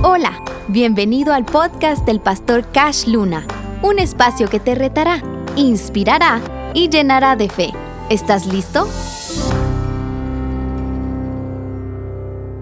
Hola, 0.00 0.44
bienvenido 0.68 1.34
al 1.34 1.44
podcast 1.44 2.06
del 2.06 2.20
pastor 2.20 2.70
Cash 2.70 3.06
Luna, 3.08 3.44
un 3.82 3.98
espacio 3.98 4.48
que 4.48 4.60
te 4.60 4.76
retará, 4.76 5.20
inspirará 5.56 6.40
y 6.72 6.88
llenará 6.88 7.34
de 7.34 7.48
fe. 7.48 7.72
¿Estás 8.08 8.46
listo? 8.46 8.88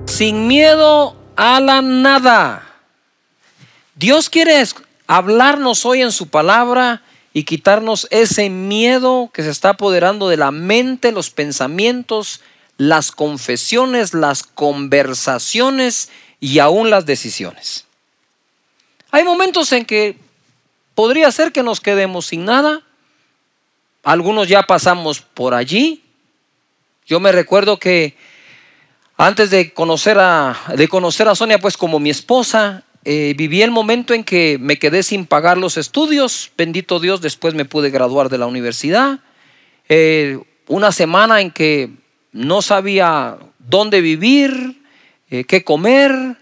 Sin 0.07 0.49
miedo 0.49 1.14
a 1.37 1.61
la 1.61 1.83
nada. 1.83 2.66
Dios 3.96 4.30
quiere 4.30 4.64
hablarnos 5.07 5.84
hoy 5.84 6.00
en 6.00 6.12
su 6.12 6.29
palabra 6.29 7.03
y 7.34 7.45
quitarnos 7.45 8.09
ese 8.11 8.48
miedo 8.48 9.29
que 9.30 9.43
se 9.43 9.50
está 9.50 9.71
apoderando 9.71 10.30
de 10.30 10.39
la 10.39 10.53
mente, 10.53 11.12
los 11.12 11.29
pensamientos, 11.29 12.41
las 12.79 13.12
confesiones, 13.12 14.14
las 14.14 14.43
conversaciones 14.43 16.09
y 16.41 16.59
aún 16.59 16.91
las 16.91 17.07
decisiones. 17.07 17.87
Hay 19.10 19.24
momentos 19.24 19.73
en 19.73 19.84
que 19.84 20.16
podría 20.95 21.30
ser 21.30 21.52
que 21.52 21.62
nos 21.62 21.80
quedemos 21.80 22.27
sin 22.27 22.45
nada. 22.45 22.83
Algunos 24.02 24.48
ya 24.48 24.62
pasamos 24.62 25.20
por 25.20 25.55
allí. 25.55 26.02
Yo 27.07 27.20
me 27.20 27.33
recuerdo 27.33 27.79
que 27.79 28.16
antes 29.16 29.51
de 29.51 29.73
conocer 29.73 30.19
a, 30.19 30.57
de 30.77 30.88
conocer 30.88 31.29
a 31.29 31.34
Sonia, 31.34 31.59
pues 31.59 31.77
como 31.77 31.98
mi 31.98 32.10
esposa, 32.10 32.84
eh, 33.05 33.34
viví 33.37 33.62
el 33.62 33.71
momento 33.71 34.12
en 34.12 34.24
que 34.24 34.59
me 34.60 34.79
quedé 34.79 35.02
sin 35.02 35.27
pagar 35.27 35.57
los 35.57 35.77
estudios. 35.77 36.51
Bendito 36.59 36.98
Dios, 36.98 37.21
después 37.21 37.55
me 37.55 37.65
pude 37.65 37.91
graduar 37.91 38.29
de 38.29 38.38
la 38.38 38.46
universidad. 38.46 39.21
Eh, 39.88 40.41
una 40.66 40.93
semana 40.93 41.41
en 41.41 41.52
que 41.52 41.91
no 42.32 42.60
sabía 42.62 43.38
dónde 43.59 44.01
vivir, 44.01 44.82
eh, 45.30 45.45
qué 45.45 45.65
comer. 45.65 46.37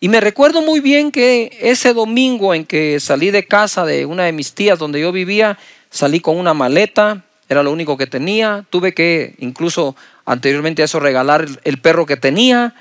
Y 0.00 0.08
me 0.08 0.20
recuerdo 0.20 0.62
muy 0.62 0.80
bien 0.80 1.10
que 1.10 1.56
ese 1.60 1.94
domingo 1.94 2.54
en 2.54 2.64
que 2.64 3.00
salí 3.00 3.30
de 3.30 3.46
casa 3.46 3.84
de 3.86 4.06
una 4.06 4.24
de 4.24 4.32
mis 4.32 4.52
tías 4.52 4.78
donde 4.78 5.00
yo 5.00 5.12
vivía, 5.12 5.58
salí 5.90 6.20
con 6.20 6.36
una 6.36 6.54
maleta, 6.54 7.24
era 7.48 7.62
lo 7.62 7.72
único 7.72 7.96
que 7.96 8.06
tenía. 8.06 8.64
Tuve 8.70 8.94
que 8.94 9.34
incluso 9.38 9.96
anteriormente 10.24 10.82
a 10.82 10.84
eso 10.86 11.00
regalar 11.00 11.46
el 11.64 11.78
perro 11.78 12.06
que 12.06 12.16
tenía. 12.16 12.74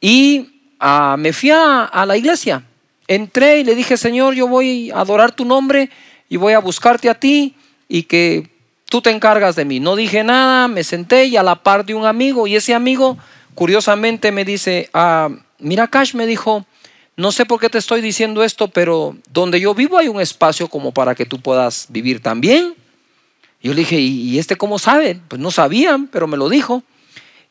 Y 0.00 0.60
ah, 0.78 1.16
me 1.18 1.32
fui 1.32 1.50
a, 1.50 2.04
la 2.06 2.16
iglesia. 2.16 2.62
Entré 3.08 3.60
y 3.60 3.64
le 3.64 3.74
dije, 3.74 3.96
Señor, 3.96 4.34
yo 4.34 4.48
voy 4.48 4.90
a 4.90 5.00
adorar 5.00 5.32
tu 5.32 5.44
nombre 5.44 5.90
y 6.28 6.36
voy 6.36 6.54
a 6.54 6.58
buscarte 6.58 7.08
a 7.08 7.14
ti 7.14 7.54
y 7.88 8.02
que 8.02 8.50
tú 8.88 9.00
te 9.00 9.10
encargas 9.10 9.56
de 9.56 9.64
mí. 9.64 9.80
No 9.80 9.96
dije 9.96 10.24
nada, 10.24 10.68
me 10.68 10.82
senté 10.84 11.26
y 11.26 11.36
a 11.36 11.42
la 11.42 11.62
par 11.62 11.84
de 11.84 11.94
un 11.94 12.04
amigo 12.04 12.46
y 12.46 12.56
ese 12.56 12.74
amigo 12.74 13.16
curiosamente 13.56 14.30
me 14.30 14.44
dice, 14.44 14.88
ah, 14.94 15.30
mira 15.58 15.88
Cash, 15.88 16.14
me 16.14 16.26
dijo, 16.26 16.64
no 17.16 17.32
sé 17.32 17.46
por 17.46 17.58
qué 17.58 17.68
te 17.68 17.78
estoy 17.78 18.00
diciendo 18.00 18.44
esto, 18.44 18.68
pero 18.68 19.16
donde 19.32 19.58
yo 19.58 19.74
vivo 19.74 19.98
hay 19.98 20.06
un 20.06 20.20
espacio 20.20 20.68
como 20.68 20.92
para 20.92 21.16
que 21.16 21.24
tú 21.24 21.40
puedas 21.40 21.86
vivir 21.88 22.22
también. 22.22 22.74
Yo 23.62 23.72
le 23.72 23.80
dije, 23.80 23.98
¿y 23.98 24.38
este 24.38 24.56
cómo 24.56 24.78
sabe? 24.78 25.18
Pues 25.26 25.40
no 25.40 25.50
sabían, 25.50 26.06
pero 26.06 26.28
me 26.28 26.36
lo 26.36 26.48
dijo. 26.48 26.84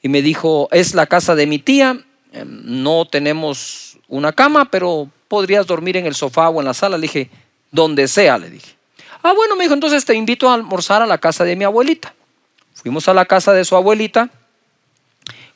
Y 0.01 0.07
me 0.07 0.21
dijo, 0.21 0.69
es 0.71 0.93
la 0.93 1.07
casa 1.07 1.33
de 1.33 1.47
mi 1.47 1.57
tía, 1.57 1.99
em, 2.31 2.61
no 2.63 3.05
tenemos 3.05 3.97
una 4.07 4.31
cama, 4.31 4.65
pero 4.65 5.09
podrías 5.27 5.65
dormir 5.65 5.97
en 5.97 6.05
el 6.05 6.13
sofá 6.13 6.49
o 6.49 6.61
en 6.61 6.65
la 6.65 6.75
sala. 6.75 6.97
Le 6.97 7.01
dije, 7.01 7.29
donde 7.71 8.07
sea, 8.07 8.37
le 8.37 8.51
dije. 8.51 8.75
Ah, 9.23 9.33
bueno, 9.33 9.55
me 9.55 9.63
dijo, 9.63 9.73
entonces 9.73 10.05
te 10.05 10.13
invito 10.13 10.47
a 10.47 10.53
almorzar 10.53 11.01
a 11.01 11.07
la 11.07 11.17
casa 11.17 11.43
de 11.43 11.55
mi 11.55 11.63
abuelita. 11.63 12.13
Fuimos 12.75 13.09
a 13.09 13.15
la 13.15 13.25
casa 13.25 13.51
de 13.53 13.65
su 13.65 13.75
abuelita 13.75 14.29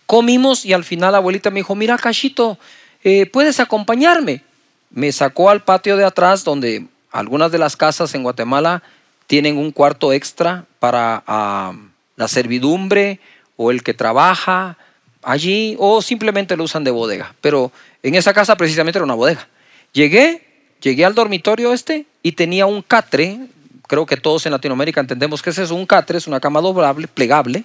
Comimos 0.09 0.65
y 0.65 0.73
al 0.73 0.83
final 0.83 1.11
la 1.11 1.19
abuelita 1.19 1.51
me 1.51 1.59
dijo, 1.59 1.75
mira, 1.75 1.95
Cachito, 1.95 2.57
eh, 3.03 3.27
¿puedes 3.27 3.59
acompañarme? 3.59 4.41
Me 4.89 5.11
sacó 5.11 5.51
al 5.51 5.61
patio 5.61 5.97
de 5.97 6.03
atrás 6.03 6.43
donde 6.43 6.87
algunas 7.11 7.51
de 7.51 7.59
las 7.59 7.77
casas 7.77 8.15
en 8.15 8.23
Guatemala 8.23 8.81
tienen 9.27 9.55
un 9.59 9.69
cuarto 9.69 10.11
extra 10.11 10.65
para 10.79 11.21
ah, 11.27 11.73
la 12.15 12.27
servidumbre 12.27 13.19
o 13.55 13.69
el 13.69 13.83
que 13.83 13.93
trabaja 13.93 14.79
allí 15.21 15.75
o 15.77 16.01
simplemente 16.01 16.57
lo 16.57 16.63
usan 16.63 16.83
de 16.83 16.89
bodega. 16.89 17.35
Pero 17.39 17.71
en 18.01 18.15
esa 18.15 18.33
casa 18.33 18.57
precisamente 18.57 18.97
era 18.97 19.05
una 19.05 19.13
bodega. 19.13 19.47
Llegué, 19.93 20.41
llegué 20.81 21.05
al 21.05 21.13
dormitorio 21.13 21.71
este 21.71 22.07
y 22.23 22.31
tenía 22.31 22.65
un 22.65 22.81
catre. 22.81 23.41
Creo 23.85 24.07
que 24.07 24.17
todos 24.17 24.43
en 24.47 24.53
Latinoamérica 24.53 25.01
entendemos 25.01 25.43
que 25.43 25.51
ese 25.51 25.61
es 25.61 25.69
un 25.69 25.85
catre, 25.85 26.17
es 26.17 26.25
una 26.25 26.39
cama 26.39 26.61
doblable, 26.61 27.07
plegable 27.07 27.63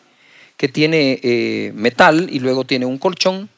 que 0.56 0.68
tiene 0.68 1.20
eh, 1.22 1.72
metal 1.74 2.28
y 2.30 2.40
luego 2.40 2.64
tiene 2.64 2.86
un 2.86 2.98
colchón. 2.98 3.48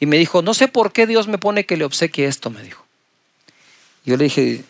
Y 0.00 0.06
me 0.06 0.18
dijo, 0.18 0.42
no 0.42 0.54
sé 0.54 0.68
por 0.68 0.92
qué 0.92 1.06
Dios 1.06 1.28
me 1.28 1.38
pone 1.38 1.64
que 1.64 1.76
le 1.76 1.84
obsequie 1.84 2.26
esto, 2.26 2.50
me 2.50 2.62
dijo. 2.62 2.84
Yo 4.04 4.16
le 4.16 4.24
dije, 4.24 4.64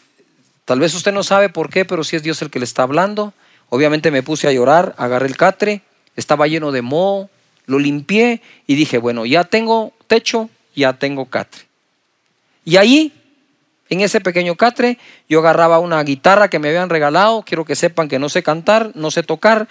tal 0.64 0.80
vez 0.80 0.94
usted 0.94 1.12
no 1.12 1.22
sabe 1.22 1.48
por 1.48 1.70
qué, 1.70 1.84
pero 1.84 2.04
si 2.04 2.16
es 2.16 2.22
Dios 2.22 2.42
el 2.42 2.50
que 2.50 2.58
le 2.58 2.64
está 2.64 2.82
hablando. 2.82 3.32
Obviamente 3.70 4.10
me 4.10 4.22
puse 4.22 4.46
a 4.46 4.52
llorar, 4.52 4.94
agarré 4.98 5.26
el 5.26 5.36
catre, 5.36 5.80
estaba 6.14 6.46
lleno 6.46 6.72
de 6.72 6.82
moho, 6.82 7.30
lo 7.66 7.78
limpié 7.78 8.42
y 8.66 8.74
dije, 8.74 8.98
bueno, 8.98 9.24
ya 9.24 9.44
tengo 9.44 9.92
techo, 10.06 10.50
ya 10.74 10.92
tengo 10.92 11.26
catre. 11.26 11.62
Y 12.64 12.76
ahí, 12.76 13.12
en 13.88 14.00
ese 14.00 14.20
pequeño 14.20 14.56
catre, 14.56 14.98
yo 15.28 15.40
agarraba 15.40 15.78
una 15.78 16.02
guitarra 16.02 16.48
que 16.48 16.58
me 16.58 16.68
habían 16.68 16.90
regalado, 16.90 17.42
quiero 17.42 17.64
que 17.64 17.74
sepan 17.74 18.08
que 18.08 18.18
no 18.18 18.28
sé 18.28 18.42
cantar, 18.42 18.92
no 18.94 19.10
sé 19.10 19.22
tocar, 19.22 19.68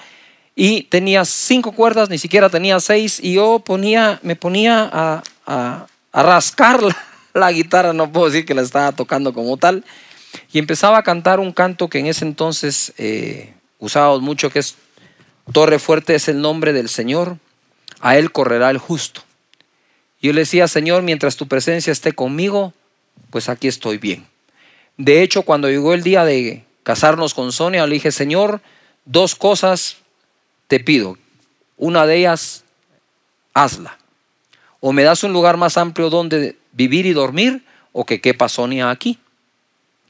y 0.63 0.83
tenía 0.83 1.25
cinco 1.25 1.71
cuerdas, 1.71 2.11
ni 2.11 2.19
siquiera 2.19 2.47
tenía 2.47 2.79
seis, 2.79 3.19
y 3.19 3.33
yo 3.33 3.63
ponía, 3.65 4.19
me 4.21 4.35
ponía 4.35 4.87
a, 4.93 5.23
a, 5.47 5.87
rascar 6.13 6.79
la, 7.33 7.51
guitarra, 7.51 7.93
no 7.93 8.11
puedo 8.11 8.27
decir 8.27 8.45
que 8.45 8.53
la 8.53 8.61
estaba 8.61 8.91
tocando 8.91 9.33
como 9.33 9.57
tal, 9.57 9.83
y 10.53 10.59
empezaba 10.59 10.99
a 10.99 11.01
cantar 11.01 11.39
un 11.39 11.51
canto 11.51 11.89
que 11.89 11.97
en 11.97 12.05
ese 12.05 12.25
entonces 12.25 12.93
eh, 12.99 13.55
usábamos 13.79 14.21
mucho, 14.21 14.51
que 14.51 14.59
es 14.59 14.75
Torre 15.51 15.79
Fuerte 15.79 16.13
es 16.13 16.27
el 16.27 16.41
nombre 16.41 16.73
del 16.73 16.89
Señor, 16.89 17.37
a 17.99 18.19
Él 18.19 18.31
correrá 18.31 18.69
el 18.69 18.77
justo. 18.77 19.23
Yo 20.21 20.31
le 20.31 20.41
decía, 20.41 20.67
Señor, 20.67 21.01
mientras 21.01 21.37
tu 21.37 21.47
presencia 21.47 21.91
esté 21.91 22.11
conmigo, 22.11 22.71
pues 23.31 23.49
aquí 23.49 23.67
estoy 23.67 23.97
bien. 23.97 24.27
De 24.97 25.23
hecho, 25.23 25.41
cuando 25.41 25.71
llegó 25.71 25.95
el 25.95 26.03
día 26.03 26.23
de 26.23 26.63
casarnos 26.83 27.33
con 27.33 27.51
Sonia, 27.51 27.87
le 27.87 27.95
dije, 27.95 28.11
Señor, 28.11 28.61
dos 29.05 29.33
cosas 29.33 29.97
te 30.71 30.79
pido, 30.79 31.17
una 31.75 32.05
de 32.05 32.15
ellas, 32.15 32.63
hazla. 33.53 33.97
O 34.79 34.93
me 34.93 35.03
das 35.03 35.21
un 35.21 35.33
lugar 35.33 35.57
más 35.57 35.77
amplio 35.77 36.09
donde 36.09 36.55
vivir 36.71 37.05
y 37.05 37.11
dormir, 37.11 37.65
o 37.91 38.05
que 38.05 38.21
quepa 38.21 38.47
Sonia 38.47 38.89
aquí. 38.89 39.19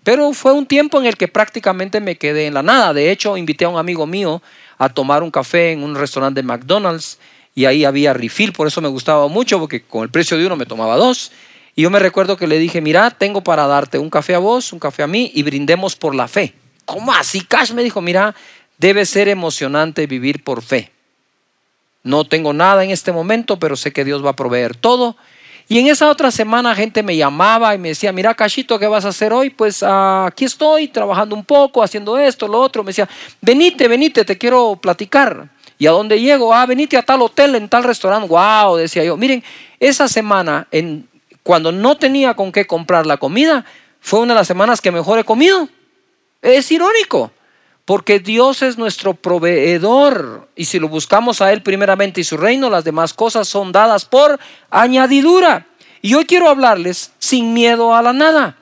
Pero 0.03 0.33
fue 0.33 0.51
un 0.51 0.67
tiempo 0.67 0.99
en 0.99 1.07
el 1.07 1.17
que 1.17 1.27
prácticamente 1.27 1.99
me 1.99 2.15
quedé 2.15 2.45
en 2.45 2.53
la 2.53 2.61
nada. 2.61 2.93
De 2.93 3.09
hecho, 3.09 3.37
invité 3.37 3.65
a 3.65 3.69
un 3.69 3.79
amigo 3.79 4.05
mío 4.05 4.39
a 4.77 4.87
tomar 4.89 5.23
un 5.23 5.31
café 5.31 5.71
en 5.71 5.81
un 5.81 5.95
restaurante 5.95 6.43
de 6.43 6.47
McDonald's 6.47 7.17
y 7.55 7.65
ahí 7.65 7.83
había 7.83 8.13
refill, 8.13 8.53
por 8.53 8.67
eso 8.67 8.81
me 8.81 8.87
gustaba 8.87 9.27
mucho, 9.29 9.59
porque 9.59 9.81
con 9.81 10.03
el 10.03 10.11
precio 10.11 10.37
de 10.37 10.45
uno 10.45 10.55
me 10.55 10.67
tomaba 10.67 10.95
dos. 10.95 11.31
Y 11.75 11.81
yo 11.81 11.89
me 11.89 11.97
recuerdo 11.97 12.37
que 12.37 12.45
le 12.45 12.59
dije, 12.59 12.81
mira, 12.81 13.09
tengo 13.09 13.41
para 13.41 13.65
darte 13.65 13.97
un 13.97 14.11
café 14.11 14.35
a 14.35 14.39
vos, 14.39 14.73
un 14.73 14.79
café 14.79 15.01
a 15.01 15.07
mí 15.07 15.31
y 15.33 15.41
brindemos 15.41 15.95
por 15.95 16.13
la 16.13 16.27
fe. 16.27 16.53
¿Cómo 16.85 17.11
así? 17.13 17.41
Cash 17.41 17.71
me 17.71 17.81
dijo, 17.81 17.99
mira, 17.99 18.35
Debe 18.81 19.05
ser 19.05 19.27
emocionante 19.27 20.07
vivir 20.07 20.43
por 20.43 20.63
fe. 20.63 20.89
No 22.01 22.25
tengo 22.25 22.51
nada 22.51 22.83
en 22.83 22.89
este 22.89 23.11
momento, 23.11 23.59
pero 23.59 23.75
sé 23.75 23.93
que 23.93 24.03
Dios 24.03 24.25
va 24.25 24.31
a 24.31 24.35
proveer 24.35 24.75
todo. 24.75 25.15
Y 25.67 25.77
en 25.77 25.85
esa 25.85 26.09
otra 26.09 26.31
semana 26.31 26.73
gente 26.73 27.03
me 27.03 27.15
llamaba 27.15 27.75
y 27.75 27.77
me 27.77 27.89
decía, 27.89 28.11
mira, 28.11 28.33
Cachito, 28.33 28.79
¿qué 28.79 28.87
vas 28.87 29.05
a 29.05 29.09
hacer 29.09 29.33
hoy? 29.33 29.51
Pues 29.51 29.83
ah, 29.83 30.25
aquí 30.25 30.45
estoy 30.45 30.87
trabajando 30.87 31.35
un 31.35 31.45
poco, 31.45 31.83
haciendo 31.83 32.17
esto, 32.17 32.47
lo 32.47 32.59
otro. 32.59 32.83
Me 32.83 32.87
decía, 32.87 33.07
venite, 33.39 33.87
venite, 33.87 34.25
te 34.25 34.35
quiero 34.35 34.75
platicar. 34.81 35.47
¿Y 35.77 35.85
a 35.85 35.91
dónde 35.91 36.19
llego? 36.19 36.51
Ah, 36.51 36.65
venite 36.65 36.97
a 36.97 37.03
tal 37.03 37.21
hotel, 37.21 37.53
en 37.53 37.69
tal 37.69 37.83
restaurante. 37.83 38.27
Wow, 38.27 38.77
decía 38.77 39.03
yo. 39.03 39.15
Miren, 39.15 39.43
esa 39.79 40.07
semana, 40.07 40.67
en, 40.71 41.07
cuando 41.43 41.71
no 41.71 41.97
tenía 41.97 42.33
con 42.33 42.51
qué 42.51 42.65
comprar 42.65 43.05
la 43.05 43.17
comida, 43.17 43.63
fue 43.99 44.21
una 44.21 44.33
de 44.33 44.39
las 44.39 44.47
semanas 44.47 44.81
que 44.81 44.89
mejor 44.89 45.19
he 45.19 45.23
comido. 45.23 45.69
Es 46.41 46.71
irónico. 46.71 47.31
Porque 47.85 48.19
Dios 48.19 48.61
es 48.61 48.77
nuestro 48.77 49.13
proveedor 49.13 50.49
y 50.55 50.65
si 50.65 50.79
lo 50.79 50.87
buscamos 50.87 51.41
a 51.41 51.51
Él 51.51 51.63
primeramente 51.63 52.21
y 52.21 52.23
su 52.23 52.37
reino, 52.37 52.69
las 52.69 52.83
demás 52.83 53.13
cosas 53.13 53.47
son 53.47 53.71
dadas 53.71 54.05
por 54.05 54.39
añadidura. 54.69 55.67
Y 56.01 56.13
hoy 56.13 56.25
quiero 56.25 56.49
hablarles 56.49 57.11
sin 57.19 57.53
miedo 57.53 57.95
a 57.95 58.01
la 58.01 58.13
nada. 58.13 58.57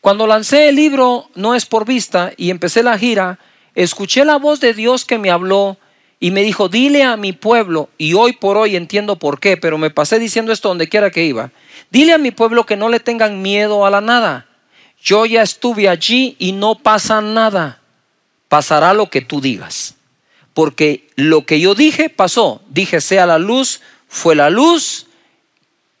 Cuando 0.00 0.26
lancé 0.26 0.68
el 0.68 0.76
libro 0.76 1.30
No 1.34 1.54
es 1.54 1.66
por 1.66 1.84
vista 1.84 2.32
y 2.36 2.50
empecé 2.50 2.82
la 2.82 2.98
gira, 2.98 3.38
escuché 3.74 4.24
la 4.24 4.36
voz 4.36 4.60
de 4.60 4.74
Dios 4.74 5.04
que 5.04 5.18
me 5.18 5.30
habló 5.30 5.78
y 6.18 6.30
me 6.30 6.42
dijo, 6.42 6.68
dile 6.68 7.02
a 7.02 7.18
mi 7.18 7.32
pueblo, 7.32 7.90
y 7.98 8.14
hoy 8.14 8.32
por 8.32 8.56
hoy 8.56 8.74
entiendo 8.74 9.16
por 9.16 9.38
qué, 9.38 9.58
pero 9.58 9.76
me 9.76 9.90
pasé 9.90 10.18
diciendo 10.18 10.50
esto 10.50 10.68
donde 10.68 10.88
quiera 10.88 11.10
que 11.10 11.24
iba, 11.24 11.50
dile 11.90 12.14
a 12.14 12.18
mi 12.18 12.30
pueblo 12.30 12.64
que 12.64 12.76
no 12.76 12.88
le 12.88 13.00
tengan 13.00 13.42
miedo 13.42 13.84
a 13.84 13.90
la 13.90 14.00
nada 14.00 14.46
yo 15.02 15.26
ya 15.26 15.42
estuve 15.42 15.88
allí 15.88 16.36
y 16.38 16.52
no 16.52 16.76
pasa 16.76 17.20
nada. 17.20 17.80
Pasará 18.48 18.94
lo 18.94 19.10
que 19.10 19.20
tú 19.20 19.40
digas. 19.40 19.94
Porque 20.54 21.08
lo 21.16 21.44
que 21.46 21.60
yo 21.60 21.74
dije 21.74 22.10
pasó. 22.10 22.62
Dije, 22.68 23.00
sea 23.00 23.26
la 23.26 23.38
luz, 23.38 23.80
fue 24.08 24.34
la 24.34 24.50
luz 24.50 25.06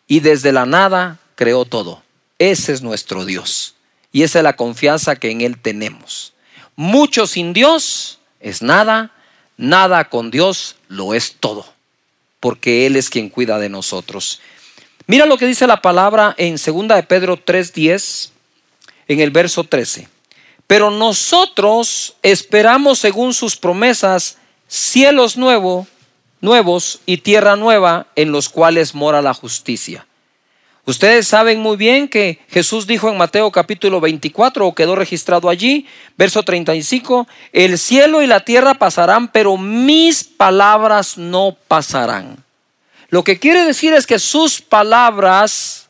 y 0.06 0.20
desde 0.20 0.52
la 0.52 0.66
nada 0.66 1.18
creó 1.34 1.64
todo. 1.64 2.02
Ese 2.38 2.72
es 2.72 2.82
nuestro 2.82 3.24
Dios. 3.24 3.74
Y 4.12 4.22
esa 4.22 4.38
es 4.38 4.42
la 4.44 4.56
confianza 4.56 5.16
que 5.16 5.30
en 5.30 5.40
Él 5.40 5.58
tenemos. 5.58 6.32
Mucho 6.74 7.26
sin 7.26 7.52
Dios 7.52 8.18
es 8.40 8.62
nada, 8.62 9.12
nada 9.56 10.08
con 10.08 10.30
Dios 10.30 10.76
lo 10.88 11.14
es 11.14 11.36
todo, 11.40 11.66
porque 12.40 12.86
Él 12.86 12.96
es 12.96 13.10
quien 13.10 13.30
cuida 13.30 13.58
de 13.58 13.68
nosotros. 13.68 14.40
Mira 15.06 15.26
lo 15.26 15.38
que 15.38 15.46
dice 15.46 15.66
la 15.66 15.82
palabra 15.82 16.34
en 16.36 16.56
2 16.56 16.88
de 16.88 17.02
Pedro 17.02 17.36
3:10, 17.36 18.30
en 19.08 19.20
el 19.20 19.30
verso 19.30 19.64
13. 19.64 20.08
Pero 20.66 20.90
nosotros 20.90 22.16
esperamos 22.22 22.98
según 22.98 23.34
sus 23.34 23.56
promesas 23.56 24.38
cielos 24.66 25.36
nuevos, 25.36 25.86
nuevos 26.40 27.00
y 27.06 27.18
tierra 27.18 27.56
nueva 27.56 28.08
en 28.16 28.32
los 28.32 28.48
cuales 28.48 28.94
mora 28.94 29.22
la 29.22 29.34
justicia. 29.34 30.06
Ustedes 30.84 31.26
saben 31.26 31.60
muy 31.60 31.76
bien 31.76 32.06
que 32.06 32.38
Jesús 32.48 32.86
dijo 32.86 33.10
en 33.10 33.16
Mateo 33.16 33.50
capítulo 33.50 34.00
24, 34.00 34.68
o 34.68 34.74
quedó 34.74 34.94
registrado 34.94 35.48
allí, 35.48 35.86
verso 36.16 36.44
35, 36.44 37.26
el 37.52 37.76
cielo 37.76 38.22
y 38.22 38.28
la 38.28 38.40
tierra 38.40 38.74
pasarán, 38.74 39.26
pero 39.26 39.56
mis 39.56 40.22
palabras 40.22 41.18
no 41.18 41.56
pasarán. 41.66 42.44
Lo 43.08 43.24
que 43.24 43.40
quiere 43.40 43.64
decir 43.64 43.94
es 43.94 44.06
que 44.06 44.20
sus 44.20 44.60
palabras 44.60 45.85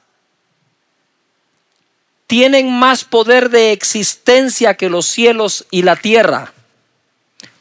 tienen 2.27 2.73
más 2.73 3.05
poder 3.05 3.51
de 3.51 3.73
existencia 3.73 4.75
que 4.75 4.91
los 4.91 5.07
cielos 5.07 5.67
y 5.71 5.83
la 5.83 5.97
tierra. 5.97 6.53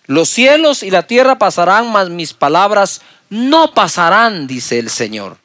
Los 0.07 0.29
cielos 0.29 0.83
y 0.83 0.91
la 0.91 1.03
tierra 1.03 1.37
pasarán, 1.37 1.91
mas 1.91 2.09
mis 2.09 2.33
palabras 2.33 3.01
no 3.29 3.73
pasarán, 3.73 4.47
dice 4.47 4.79
el 4.79 4.89
Señor. 4.89 5.37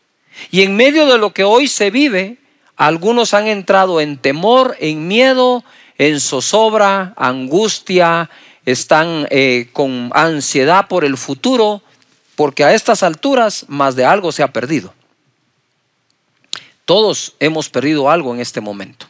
Y 0.51 0.63
en 0.63 0.77
medio 0.77 1.07
de 1.07 1.19
lo 1.19 1.33
que 1.33 1.45
hoy 1.45 1.69
se 1.69 1.91
vive, 1.91 2.39
algunos 2.77 3.35
han 3.35 3.47
entrado 3.47 4.01
en 4.01 4.17
temor, 4.17 4.77
en 4.81 5.07
miedo, 5.07 5.65
en 5.99 6.21
zozobra, 6.21 7.13
angustia, 7.17 8.31
están 8.65 9.27
eh, 9.31 9.69
con 9.73 10.11
ansiedad 10.15 10.89
por 10.89 11.05
el 11.05 11.19
futuro, 11.19 11.83
porque 12.37 12.65
a 12.65 12.73
estas 12.73 13.03
alturas 13.03 13.67
más 13.69 13.97
de 13.97 14.05
algo 14.07 14.33
se 14.33 14.43
ha 14.43 14.49
perdido. 14.49 14.95
Todos 16.87 17.35
hemos 17.39 17.69
perdido 17.69 18.11
algo 18.11 18.35
en 18.35 18.41
este 18.41 18.61
momento. 18.61 19.10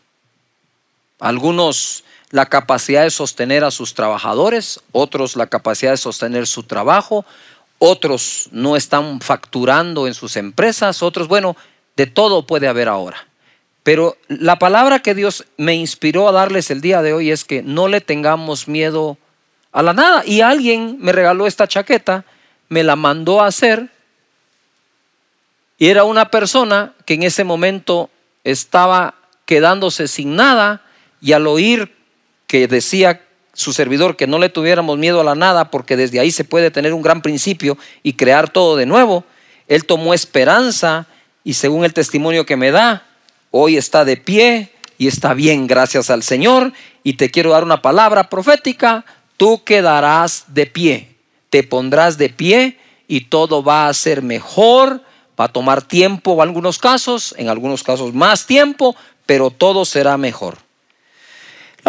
Algunos 1.20 2.04
la 2.30 2.46
capacidad 2.46 3.02
de 3.02 3.10
sostener 3.10 3.64
a 3.64 3.70
sus 3.70 3.94
trabajadores, 3.94 4.80
otros 4.92 5.36
la 5.36 5.46
capacidad 5.46 5.92
de 5.92 5.96
sostener 5.96 6.46
su 6.46 6.62
trabajo, 6.62 7.24
otros 7.78 8.48
no 8.52 8.76
están 8.76 9.20
facturando 9.20 10.06
en 10.06 10.14
sus 10.14 10.36
empresas, 10.36 11.02
otros, 11.02 11.28
bueno, 11.28 11.56
de 11.96 12.06
todo 12.06 12.46
puede 12.46 12.68
haber 12.68 12.88
ahora. 12.88 13.26
Pero 13.82 14.16
la 14.28 14.58
palabra 14.58 15.00
que 15.00 15.14
Dios 15.14 15.46
me 15.56 15.74
inspiró 15.74 16.28
a 16.28 16.32
darles 16.32 16.70
el 16.70 16.80
día 16.80 17.02
de 17.02 17.14
hoy 17.14 17.30
es 17.30 17.44
que 17.44 17.62
no 17.62 17.88
le 17.88 18.00
tengamos 18.00 18.68
miedo 18.68 19.16
a 19.72 19.82
la 19.82 19.94
nada. 19.94 20.22
Y 20.26 20.42
alguien 20.42 20.98
me 21.00 21.12
regaló 21.12 21.46
esta 21.46 21.66
chaqueta, 21.66 22.24
me 22.68 22.84
la 22.84 22.96
mandó 22.96 23.40
a 23.40 23.46
hacer, 23.46 23.90
y 25.78 25.88
era 25.88 26.04
una 26.04 26.30
persona 26.30 26.92
que 27.06 27.14
en 27.14 27.22
ese 27.22 27.42
momento 27.42 28.10
estaba 28.44 29.14
quedándose 29.46 30.08
sin 30.08 30.36
nada, 30.36 30.82
y 31.20 31.32
al 31.32 31.46
oír 31.46 31.94
que 32.46 32.66
decía 32.66 33.20
su 33.52 33.72
servidor 33.72 34.16
que 34.16 34.26
no 34.26 34.38
le 34.38 34.48
tuviéramos 34.48 34.98
miedo 34.98 35.20
a 35.20 35.24
la 35.24 35.34
nada, 35.34 35.70
porque 35.70 35.96
desde 35.96 36.20
ahí 36.20 36.30
se 36.30 36.44
puede 36.44 36.70
tener 36.70 36.94
un 36.94 37.02
gran 37.02 37.22
principio 37.22 37.76
y 38.02 38.14
crear 38.14 38.48
todo 38.48 38.76
de 38.76 38.86
nuevo. 38.86 39.24
Él 39.68 39.84
tomó 39.84 40.14
esperanza 40.14 41.06
y 41.44 41.54
según 41.54 41.84
el 41.84 41.92
testimonio 41.92 42.46
que 42.46 42.56
me 42.56 42.70
da, 42.70 43.06
hoy 43.50 43.76
está 43.76 44.04
de 44.04 44.16
pie 44.16 44.72
y 44.98 45.06
está 45.08 45.34
bien, 45.34 45.66
gracias 45.66 46.10
al 46.10 46.22
Señor. 46.22 46.72
Y 47.02 47.14
te 47.14 47.30
quiero 47.30 47.50
dar 47.50 47.64
una 47.64 47.82
palabra 47.82 48.28
profética, 48.28 49.04
tú 49.36 49.62
quedarás 49.64 50.44
de 50.48 50.66
pie, 50.66 51.16
te 51.50 51.62
pondrás 51.62 52.18
de 52.18 52.28
pie 52.28 52.78
y 53.08 53.22
todo 53.22 53.62
va 53.62 53.88
a 53.88 53.94
ser 53.94 54.22
mejor, 54.22 55.02
va 55.38 55.46
a 55.46 55.52
tomar 55.52 55.82
tiempo 55.82 56.34
en 56.34 56.40
algunos 56.42 56.78
casos, 56.78 57.34
en 57.38 57.48
algunos 57.48 57.82
casos 57.82 58.12
más 58.12 58.46
tiempo, 58.46 58.94
pero 59.26 59.50
todo 59.50 59.84
será 59.84 60.16
mejor. 60.16 60.58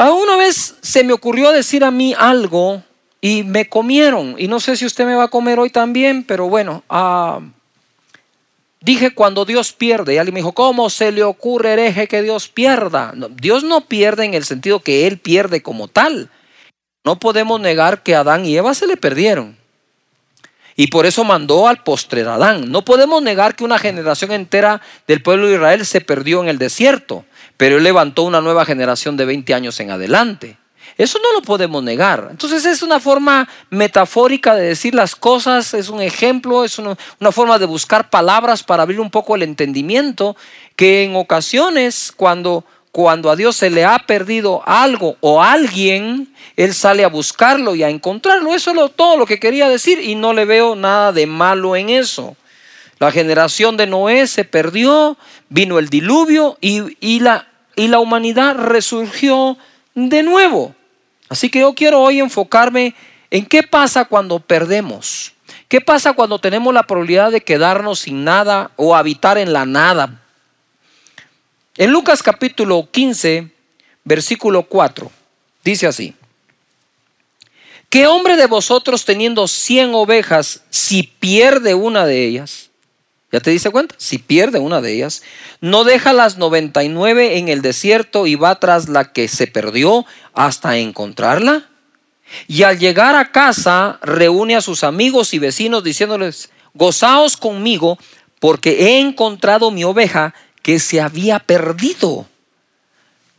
Una 0.10 0.36
vez 0.36 0.76
se 0.82 1.04
me 1.04 1.14
ocurrió 1.14 1.52
decir 1.52 1.84
a 1.84 1.92
mí 1.92 2.16
algo 2.18 2.82
y 3.20 3.44
me 3.44 3.70
comieron. 3.70 4.36
Y 4.38 4.48
no 4.48 4.60
sé 4.60 4.76
si 4.76 4.86
usted 4.86 5.06
me 5.06 5.14
va 5.14 5.26
a 5.26 5.30
comer 5.30 5.60
hoy 5.60 5.70
también, 5.70 6.24
pero 6.24 6.50
bueno, 6.50 6.84
ah, 6.90 7.40
dije 8.80 9.14
cuando 9.14 9.46
Dios 9.46 9.74
pierde. 9.74 10.16
Y 10.16 10.18
alguien 10.18 10.34
me 10.34 10.40
dijo, 10.40 10.54
¿cómo 10.54 10.90
se 10.90 11.12
le 11.12 11.24
ocurre 11.24 11.74
hereje 11.74 12.08
que 12.08 12.24
Dios 12.24 12.48
pierda? 12.48 13.14
Dios 13.30 13.64
no 13.64 13.82
pierde 13.82 14.26
en 14.26 14.34
el 14.34 14.44
sentido 14.44 14.80
que 14.80 15.06
Él 15.06 15.20
pierde 15.20 15.62
como 15.62 15.88
tal. 15.88 16.30
No 17.04 17.20
podemos 17.20 17.60
negar 17.60 18.02
que 18.02 18.16
Adán 18.16 18.46
y 18.46 18.58
Eva 18.58 18.74
se 18.74 18.88
le 18.88 18.98
perdieron. 18.98 19.56
Y 20.76 20.88
por 20.88 21.06
eso 21.06 21.24
mandó 21.24 21.68
al 21.68 21.84
postrer 21.84 22.28
Adán. 22.28 22.72
No 22.72 22.84
podemos 22.84 23.22
negar 23.22 23.56
que 23.56 23.64
una 23.64 23.78
generación 23.78 24.32
entera 24.32 24.82
del 25.06 25.22
pueblo 25.22 25.48
de 25.48 25.56
Israel 25.56 25.86
se 25.86 26.02
perdió 26.02 26.42
en 26.42 26.50
el 26.50 26.58
desierto 26.58 27.26
pero 27.62 27.78
él 27.78 27.84
levantó 27.84 28.24
una 28.24 28.42
nueva 28.42 28.66
generación 28.66 29.16
de 29.16 29.24
20 29.24 29.54
años 29.54 29.80
en 29.80 29.92
adelante. 29.92 30.58
Eso 30.98 31.20
no 31.22 31.32
lo 31.32 31.44
podemos 31.44 31.84
negar. 31.84 32.30
Entonces 32.32 32.66
es 32.66 32.82
una 32.82 33.00
forma 33.00 33.48
metafórica 33.70 34.56
de 34.56 34.64
decir 34.64 34.96
las 34.96 35.16
cosas, 35.16 35.76
es 35.76 35.88
un 35.90 36.02
ejemplo, 36.02 36.66
es 36.66 36.80
una, 36.80 36.98
forma 37.32 37.60
de 37.60 37.68
buscar 37.68 38.10
palabras 38.10 38.64
para 38.64 38.82
abrir 38.82 39.00
un 39.00 39.12
poco 39.12 39.36
el 39.36 39.44
entendimiento, 39.44 40.36
que 40.76 41.04
en 41.04 41.16
ocasiones 41.16 42.12
cuando, 42.18 42.66
cuando 42.92 43.30
a 43.30 43.36
Dios 43.36 43.58
se 43.58 43.70
le 43.70 43.86
ha 43.86 44.00
perdido 44.08 44.64
algo 44.66 45.18
o 45.20 45.44
alguien, 45.44 46.34
Él 46.58 46.74
sale 46.74 47.04
a 47.04 47.10
buscarlo 47.10 47.76
y 47.76 47.84
a 47.84 47.90
encontrarlo. 47.90 48.56
Eso 48.56 48.72
es 48.72 48.96
todo 48.96 49.18
lo 49.18 49.28
que 49.28 49.40
quería 49.40 49.70
decir 49.70 50.00
y 50.00 50.16
no 50.16 50.34
le 50.34 50.46
veo 50.46 50.76
nada 50.76 51.12
de 51.12 51.28
malo 51.28 51.76
en 51.76 51.92
eso. 51.92 52.36
La 52.98 53.12
generación 53.12 53.78
de 53.78 53.86
Noé 53.86 54.26
se 54.26 54.46
perdió, 54.46 55.16
vino 55.50 55.78
el 55.78 55.90
diluvio 55.90 56.58
y, 56.60 56.98
y 57.00 57.20
la 57.20 57.51
y 57.76 57.88
la 57.88 58.00
humanidad 58.00 58.56
resurgió 58.56 59.58
de 59.96 60.24
nuevo. 60.24 60.76
Así 61.30 61.50
que 61.50 61.60
yo 61.60 61.74
quiero 61.74 62.02
hoy 62.02 62.20
enfocarme 62.20 62.94
en 63.30 63.46
qué 63.46 63.64
pasa 63.64 64.06
cuando 64.06 64.40
perdemos. 64.40 65.34
¿Qué 65.68 65.80
pasa 65.80 66.14
cuando 66.14 66.40
tenemos 66.40 66.74
la 66.74 66.84
probabilidad 66.84 67.32
de 67.32 67.42
quedarnos 67.42 68.00
sin 68.00 68.26
nada 68.26 68.72
o 68.76 68.96
habitar 68.96 69.38
en 69.38 69.54
la 69.54 69.66
nada? 69.66 70.22
En 71.78 71.92
Lucas 71.92 72.22
capítulo 72.22 72.90
15, 72.92 73.50
versículo 74.04 74.64
4, 74.64 75.10
dice 75.64 75.88
así. 75.88 76.14
¿Qué 77.90 78.08
hombre 78.08 78.36
de 78.36 78.48
vosotros 78.48 79.06
teniendo 79.06 79.48
100 79.48 79.96
ovejas, 79.96 80.64
si 80.70 81.04
pierde 81.04 81.74
una 81.74 82.06
de 82.06 82.26
ellas, 82.26 82.71
¿Ya 83.32 83.40
te 83.40 83.52
diste 83.52 83.70
cuenta? 83.70 83.96
Si 83.98 84.18
pierde 84.18 84.60
una 84.60 84.82
de 84.82 84.94
ellas, 84.94 85.24
no 85.62 85.84
deja 85.86 86.12
las 86.12 86.38
99 86.38 87.38
en 87.38 87.48
el 87.48 87.62
desierto 87.62 88.28
y 88.28 88.36
va 88.36 88.60
tras 88.60 88.90
la 88.90 89.14
que 89.14 89.28
se 89.30 89.48
perdió 89.48 90.06
hasta 90.34 90.78
encontrarla. 90.78 91.70
Y 92.48 92.64
al 92.64 92.78
llegar 92.78 93.16
a 93.16 93.32
casa, 93.32 94.00
reúne 94.02 94.56
a 94.56 94.62
sus 94.62 94.84
amigos 94.84 95.34
y 95.34 95.40
vecinos 95.40 95.84
diciéndoles, 95.84 96.50
gozaos 96.74 97.38
conmigo 97.38 97.98
porque 98.40 98.88
he 98.88 99.00
encontrado 99.00 99.72
mi 99.72 99.84
oveja 99.84 100.34
que 100.62 100.80
se 100.80 101.00
había 101.00 101.40
perdido. 101.40 102.28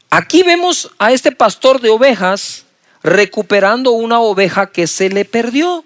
Aquí 0.08 0.42
vemos 0.42 0.90
a 0.98 1.12
este 1.12 1.32
pastor 1.32 1.80
de 1.80 1.90
ovejas 1.90 2.64
recuperando 3.02 3.92
una 3.92 4.20
oveja 4.20 4.70
que 4.70 4.86
se 4.86 5.08
le 5.08 5.24
perdió. 5.24 5.84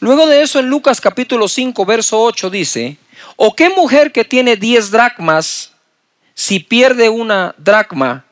Luego 0.00 0.26
de 0.26 0.42
eso 0.42 0.58
en 0.58 0.68
Lucas 0.68 1.00
capítulo 1.00 1.48
5, 1.48 1.86
verso 1.86 2.20
8 2.20 2.50
dice, 2.50 2.98
¿O 3.36 3.54
qué 3.54 3.70
mujer 3.70 4.12
que 4.12 4.24
tiene 4.24 4.56
10 4.56 4.90
dracmas, 4.90 5.72
si 6.34 6.60
pierde 6.60 7.08
una 7.08 7.54
dracma, 7.58 8.24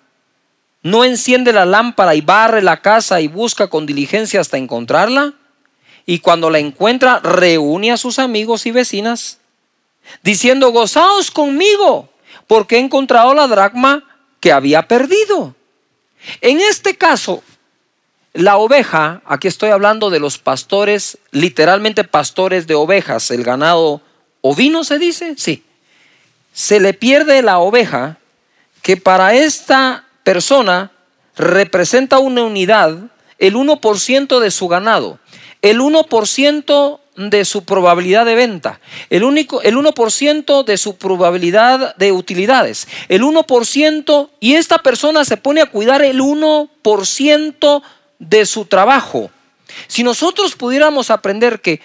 no 0.82 1.04
enciende 1.04 1.52
la 1.52 1.64
lámpara 1.64 2.14
y 2.14 2.20
barre 2.20 2.62
la 2.62 2.80
casa 2.80 3.20
y 3.20 3.28
busca 3.28 3.68
con 3.68 3.86
diligencia 3.86 4.40
hasta 4.40 4.56
encontrarla? 4.56 5.34
Y 6.06 6.20
cuando 6.20 6.50
la 6.50 6.58
encuentra, 6.58 7.20
reúne 7.20 7.90
a 7.90 7.96
sus 7.96 8.18
amigos 8.18 8.66
y 8.66 8.70
vecinas, 8.70 9.38
diciendo, 10.22 10.70
gozaos 10.70 11.30
conmigo, 11.30 12.08
porque 12.46 12.76
he 12.76 12.78
encontrado 12.78 13.34
la 13.34 13.48
dracma 13.48 14.04
que 14.40 14.52
había 14.52 14.86
perdido. 14.86 15.56
En 16.40 16.60
este 16.60 16.96
caso, 16.96 17.42
la 18.32 18.58
oveja, 18.58 19.22
aquí 19.24 19.48
estoy 19.48 19.70
hablando 19.70 20.10
de 20.10 20.20
los 20.20 20.38
pastores, 20.38 21.18
literalmente 21.30 22.04
pastores 22.04 22.66
de 22.66 22.74
ovejas, 22.74 23.30
el 23.30 23.42
ganado 23.42 24.02
¿Ovino 24.48 24.84
se 24.84 25.00
dice? 25.00 25.34
Sí. 25.36 25.64
Se 26.52 26.78
le 26.78 26.94
pierde 26.94 27.42
la 27.42 27.58
oveja 27.58 28.18
que 28.80 28.96
para 28.96 29.34
esta 29.34 30.04
persona 30.22 30.92
representa 31.36 32.20
una 32.20 32.44
unidad, 32.44 32.96
el 33.38 33.56
1% 33.56 34.38
de 34.38 34.50
su 34.52 34.68
ganado. 34.68 35.18
El 35.62 35.80
1% 35.80 37.00
de 37.16 37.44
su 37.44 37.64
probabilidad 37.64 38.24
de 38.24 38.34
venta, 38.36 38.78
el, 39.10 39.24
único, 39.24 39.62
el 39.62 39.74
1% 39.74 40.64
de 40.64 40.76
su 40.76 40.96
probabilidad 40.96 41.96
de 41.96 42.12
utilidades, 42.12 42.86
el 43.08 43.22
1%, 43.22 44.30
y 44.38 44.54
esta 44.54 44.78
persona 44.78 45.24
se 45.24 45.38
pone 45.38 45.62
a 45.62 45.66
cuidar 45.66 46.02
el 46.02 46.20
1% 46.20 47.82
de 48.18 48.46
su 48.46 48.66
trabajo. 48.66 49.30
Si 49.88 50.02
nosotros 50.04 50.54
pudiéramos 50.54 51.10
aprender 51.10 51.60
que 51.60 51.80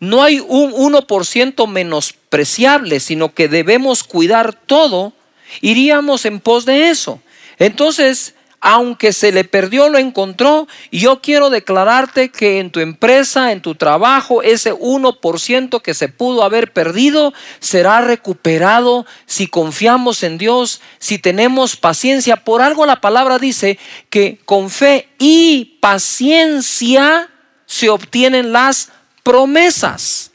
no 0.00 0.22
hay 0.22 0.40
un 0.40 0.72
1% 0.72 1.66
menospreciable, 1.66 3.00
sino 3.00 3.34
que 3.34 3.48
debemos 3.48 4.04
cuidar 4.04 4.54
todo, 4.54 5.12
iríamos 5.60 6.24
en 6.24 6.40
pos 6.40 6.64
de 6.64 6.90
eso. 6.90 7.20
Entonces, 7.58 8.34
aunque 8.60 9.12
se 9.12 9.30
le 9.30 9.44
perdió, 9.44 9.88
lo 9.88 9.98
encontró. 9.98 10.66
Y 10.90 11.00
yo 11.00 11.20
quiero 11.20 11.50
declararte 11.50 12.30
que 12.30 12.58
en 12.58 12.70
tu 12.70 12.80
empresa, 12.80 13.52
en 13.52 13.62
tu 13.62 13.74
trabajo, 13.74 14.42
ese 14.42 14.72
1% 14.74 15.80
que 15.80 15.94
se 15.94 16.08
pudo 16.08 16.42
haber 16.42 16.72
perdido 16.72 17.32
será 17.60 18.00
recuperado 18.00 19.06
si 19.26 19.46
confiamos 19.46 20.22
en 20.22 20.38
Dios, 20.38 20.80
si 20.98 21.18
tenemos 21.18 21.76
paciencia. 21.76 22.36
Por 22.36 22.62
algo 22.62 22.84
la 22.86 23.00
palabra 23.00 23.38
dice 23.38 23.78
que 24.10 24.40
con 24.44 24.70
fe 24.70 25.08
y 25.18 25.78
paciencia 25.80 27.30
se 27.66 27.90
obtienen 27.90 28.52
las 28.52 28.90
promesas. 29.28 30.30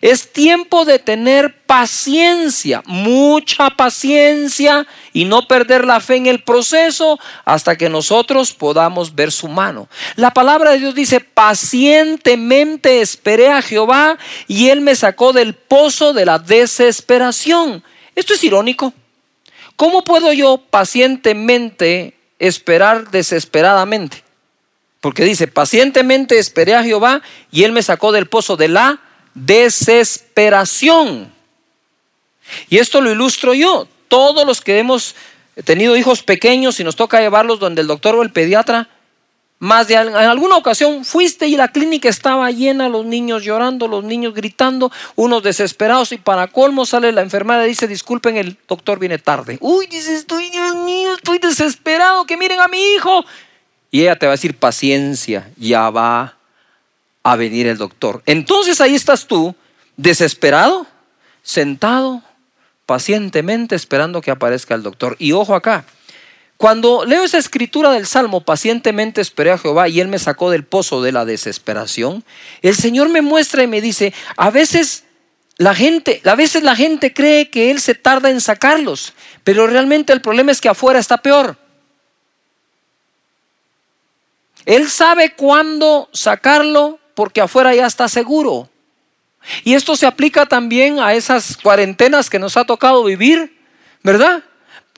Es 0.00 0.32
tiempo 0.32 0.84
de 0.84 0.98
tener 0.98 1.64
paciencia, 1.64 2.82
mucha 2.86 3.70
paciencia 3.70 4.84
y 5.12 5.26
no 5.26 5.46
perder 5.46 5.84
la 5.84 6.00
fe 6.00 6.16
en 6.16 6.26
el 6.26 6.42
proceso 6.42 7.20
hasta 7.44 7.76
que 7.78 7.88
nosotros 7.88 8.52
podamos 8.52 9.14
ver 9.14 9.30
su 9.30 9.46
mano. 9.46 9.88
La 10.16 10.32
palabra 10.34 10.72
de 10.72 10.80
Dios 10.80 10.96
dice, 10.96 11.20
pacientemente 11.20 13.00
esperé 13.00 13.46
a 13.46 13.62
Jehová 13.62 14.18
y 14.48 14.70
él 14.70 14.80
me 14.80 14.96
sacó 14.96 15.32
del 15.32 15.54
pozo 15.54 16.12
de 16.12 16.26
la 16.26 16.40
desesperación. 16.40 17.84
Esto 18.16 18.34
es 18.34 18.42
irónico. 18.42 18.92
¿Cómo 19.76 20.02
puedo 20.02 20.32
yo 20.32 20.58
pacientemente 20.58 22.18
esperar 22.40 23.08
desesperadamente? 23.12 24.24
Porque 25.02 25.24
dice, 25.24 25.48
pacientemente 25.48 26.38
esperé 26.38 26.76
a 26.76 26.84
Jehová 26.84 27.22
y 27.50 27.64
él 27.64 27.72
me 27.72 27.82
sacó 27.82 28.12
del 28.12 28.28
pozo 28.28 28.56
de 28.56 28.68
la 28.68 29.00
desesperación. 29.34 31.32
Y 32.68 32.78
esto 32.78 33.00
lo 33.00 33.10
ilustro 33.10 33.52
yo. 33.52 33.88
Todos 34.06 34.46
los 34.46 34.60
que 34.60 34.78
hemos 34.78 35.16
tenido 35.64 35.96
hijos 35.96 36.22
pequeños 36.22 36.78
y 36.78 36.84
nos 36.84 36.94
toca 36.94 37.20
llevarlos 37.20 37.58
donde 37.58 37.80
el 37.80 37.88
doctor 37.88 38.14
o 38.14 38.22
el 38.22 38.30
pediatra, 38.30 38.88
más 39.58 39.88
de 39.88 39.94
en 39.94 40.14
alguna 40.14 40.56
ocasión 40.56 41.04
fuiste 41.04 41.48
y 41.48 41.56
la 41.56 41.66
clínica 41.66 42.08
estaba 42.08 42.48
llena, 42.52 42.88
los 42.88 43.04
niños 43.04 43.42
llorando, 43.42 43.88
los 43.88 44.04
niños 44.04 44.34
gritando, 44.34 44.92
unos 45.16 45.42
desesperados 45.42 46.12
y 46.12 46.18
para 46.18 46.46
colmo 46.46 46.86
sale 46.86 47.10
la 47.10 47.22
enfermera 47.22 47.66
y 47.66 47.70
dice, 47.70 47.88
disculpen, 47.88 48.36
el 48.36 48.56
doctor 48.68 49.00
viene 49.00 49.18
tarde. 49.18 49.58
Uy, 49.60 49.88
Dios 49.88 50.76
mío, 50.84 51.14
estoy 51.14 51.38
desesperado, 51.38 52.24
que 52.24 52.36
miren 52.36 52.60
a 52.60 52.68
mi 52.68 52.80
hijo. 52.94 53.24
Y 53.92 54.00
ella 54.00 54.18
te 54.18 54.26
va 54.26 54.32
a 54.32 54.36
decir, 54.36 54.56
paciencia, 54.56 55.48
ya 55.56 55.90
va 55.90 56.36
a 57.22 57.36
venir 57.36 57.68
el 57.68 57.76
doctor. 57.76 58.22
Entonces 58.26 58.80
ahí 58.80 58.94
estás 58.94 59.26
tú, 59.28 59.54
desesperado, 59.96 60.86
sentado, 61.42 62.22
pacientemente 62.86 63.76
esperando 63.76 64.20
que 64.20 64.30
aparezca 64.30 64.74
el 64.74 64.82
doctor. 64.82 65.14
Y 65.18 65.32
ojo 65.32 65.54
acá, 65.54 65.84
cuando 66.56 67.04
leo 67.04 67.22
esa 67.22 67.38
escritura 67.38 67.90
del 67.90 68.06
Salmo, 68.06 68.40
pacientemente 68.40 69.20
esperé 69.20 69.50
a 69.50 69.58
Jehová 69.58 69.88
y 69.88 70.00
Él 70.00 70.08
me 70.08 70.18
sacó 70.18 70.50
del 70.50 70.64
pozo 70.64 71.02
de 71.02 71.12
la 71.12 71.24
desesperación, 71.24 72.24
el 72.62 72.74
Señor 72.74 73.10
me 73.10 73.20
muestra 73.20 73.62
y 73.62 73.66
me 73.66 73.80
dice, 73.80 74.14
a 74.36 74.50
veces 74.50 75.04
la 75.58 75.74
gente, 75.74 76.22
a 76.24 76.34
veces 76.34 76.62
la 76.62 76.76
gente 76.76 77.12
cree 77.12 77.50
que 77.50 77.70
Él 77.70 77.80
se 77.80 77.94
tarda 77.94 78.30
en 78.30 78.40
sacarlos, 78.40 79.12
pero 79.44 79.66
realmente 79.66 80.14
el 80.14 80.22
problema 80.22 80.50
es 80.50 80.60
que 80.60 80.68
afuera 80.68 80.98
está 80.98 81.18
peor. 81.18 81.58
Él 84.66 84.88
sabe 84.88 85.34
cuándo 85.34 86.08
sacarlo 86.12 86.98
porque 87.14 87.40
afuera 87.40 87.74
ya 87.74 87.86
está 87.86 88.08
seguro. 88.08 88.68
Y 89.64 89.74
esto 89.74 89.96
se 89.96 90.06
aplica 90.06 90.46
también 90.46 91.00
a 91.00 91.14
esas 91.14 91.56
cuarentenas 91.56 92.30
que 92.30 92.38
nos 92.38 92.56
ha 92.56 92.64
tocado 92.64 93.04
vivir, 93.04 93.58
¿verdad? 94.02 94.44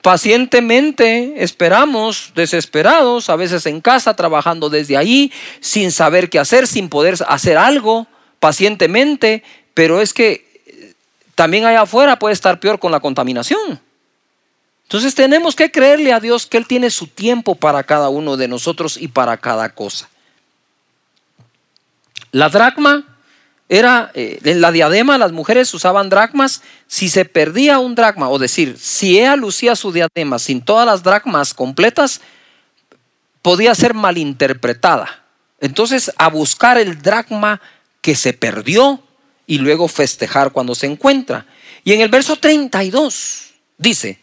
Pacientemente 0.01 1.33
esperamos, 1.43 2.31
desesperados, 2.35 3.29
a 3.29 3.35
veces 3.35 3.65
en 3.65 3.81
casa, 3.81 4.15
trabajando 4.15 4.69
desde 4.69 4.97
ahí, 4.97 5.31
sin 5.61 5.91
saber 5.91 6.29
qué 6.29 6.37
hacer, 6.37 6.67
sin 6.67 6.89
poder 6.89 7.15
hacer 7.27 7.57
algo, 7.57 8.07
pacientemente, 8.39 9.43
pero 9.73 9.99
es 9.99 10.13
que 10.13 10.61
eh, 10.67 10.93
también 11.33 11.65
allá 11.65 11.81
afuera 11.81 12.19
puede 12.19 12.33
estar 12.33 12.59
peor 12.59 12.77
con 12.77 12.91
la 12.91 12.99
contaminación. 12.99 13.81
Entonces 14.85 15.15
tenemos 15.15 15.55
que 15.55 15.71
creerle 15.71 16.13
a 16.13 16.19
Dios 16.19 16.45
que 16.45 16.57
Él 16.57 16.67
tiene 16.67 16.91
su 16.91 17.07
tiempo 17.07 17.55
para 17.55 17.83
cada 17.83 18.09
uno 18.09 18.37
de 18.37 18.47
nosotros 18.47 18.97
y 18.97 19.07
para 19.07 19.37
cada 19.37 19.69
cosa. 19.69 20.09
La 22.31 22.49
dracma 22.49 23.03
era, 23.67 24.11
eh, 24.13 24.39
en 24.43 24.61
la 24.61 24.71
diadema 24.71 25.17
las 25.17 25.31
mujeres 25.31 25.73
usaban 25.73 26.09
dracmas. 26.09 26.61
Si 26.85 27.09
se 27.09 27.25
perdía 27.25 27.79
un 27.79 27.95
dracma, 27.95 28.29
o 28.29 28.37
decir, 28.37 28.77
si 28.79 29.17
ella 29.17 29.35
lucía 29.35 29.75
su 29.75 29.91
diadema 29.91 30.37
sin 30.37 30.61
todas 30.61 30.85
las 30.85 31.01
dracmas 31.01 31.53
completas, 31.53 32.21
podía 33.41 33.73
ser 33.73 33.95
malinterpretada. 33.95 35.23
Entonces, 35.59 36.11
a 36.17 36.29
buscar 36.29 36.77
el 36.77 37.01
dracma 37.01 37.59
que 38.01 38.15
se 38.15 38.33
perdió 38.33 39.01
y 39.47 39.57
luego 39.57 39.87
festejar 39.87 40.51
cuando 40.51 40.75
se 40.75 40.85
encuentra. 40.85 41.47
Y 41.83 41.93
en 41.93 42.01
el 42.01 42.09
verso 42.09 42.35
32 42.35 43.53
dice, 43.77 44.19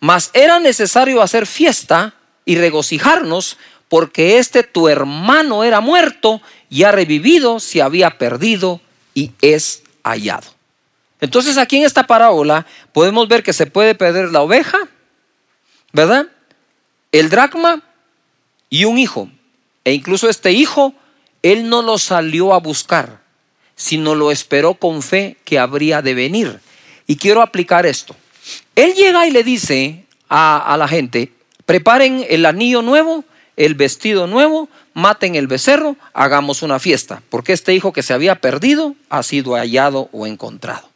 mas 0.00 0.30
era 0.34 0.58
necesario 0.60 1.22
hacer 1.22 1.46
fiesta 1.46 2.14
y 2.44 2.56
regocijarnos 2.56 3.56
porque 3.88 4.38
este 4.38 4.62
tu 4.62 4.88
hermano 4.88 5.64
era 5.64 5.80
muerto 5.80 6.40
y 6.68 6.82
ha 6.82 6.92
revivido, 6.92 7.60
se 7.60 7.82
había 7.82 8.18
perdido 8.18 8.80
y 9.14 9.32
es 9.40 9.82
hallado. 10.02 10.56
Entonces 11.20 11.56
aquí 11.56 11.78
en 11.78 11.84
esta 11.84 12.06
parábola 12.06 12.66
podemos 12.92 13.28
ver 13.28 13.42
que 13.42 13.52
se 13.52 13.66
puede 13.66 13.94
perder 13.94 14.30
la 14.30 14.42
oveja, 14.42 14.78
¿verdad? 15.92 16.26
El 17.12 17.30
dracma 17.30 17.82
y 18.68 18.84
un 18.84 18.98
hijo. 18.98 19.30
E 19.84 19.92
incluso 19.92 20.28
este 20.28 20.52
hijo, 20.52 20.94
él 21.42 21.68
no 21.68 21.80
lo 21.80 21.96
salió 21.98 22.52
a 22.52 22.58
buscar, 22.58 23.20
sino 23.76 24.14
lo 24.14 24.30
esperó 24.30 24.74
con 24.74 25.02
fe 25.02 25.36
que 25.44 25.58
habría 25.58 26.02
de 26.02 26.14
venir. 26.14 26.60
Y 27.06 27.16
quiero 27.16 27.40
aplicar 27.40 27.86
esto. 27.86 28.16
Él 28.74 28.94
llega 28.94 29.26
y 29.26 29.30
le 29.30 29.42
dice 29.42 30.04
a, 30.28 30.76
la 30.78 30.88
gente, 30.88 31.32
preparen 31.64 32.24
el 32.28 32.46
anillo 32.46 32.82
nuevo, 32.82 33.24
el 33.56 33.74
vestido 33.74 34.26
nuevo, 34.26 34.68
maten 34.94 35.34
el 35.34 35.46
becerro, 35.46 35.96
hagamos 36.12 36.62
una 36.62 36.78
fiesta, 36.78 37.22
porque 37.30 37.52
este 37.52 37.74
hijo 37.74 37.92
que 37.92 38.02
se 38.02 38.12
había 38.12 38.36
perdido 38.36 38.94
ha 39.08 39.22
sido 39.22 39.54
hallado 39.54 40.08
o 40.12 40.26
encontrado. 40.26 40.88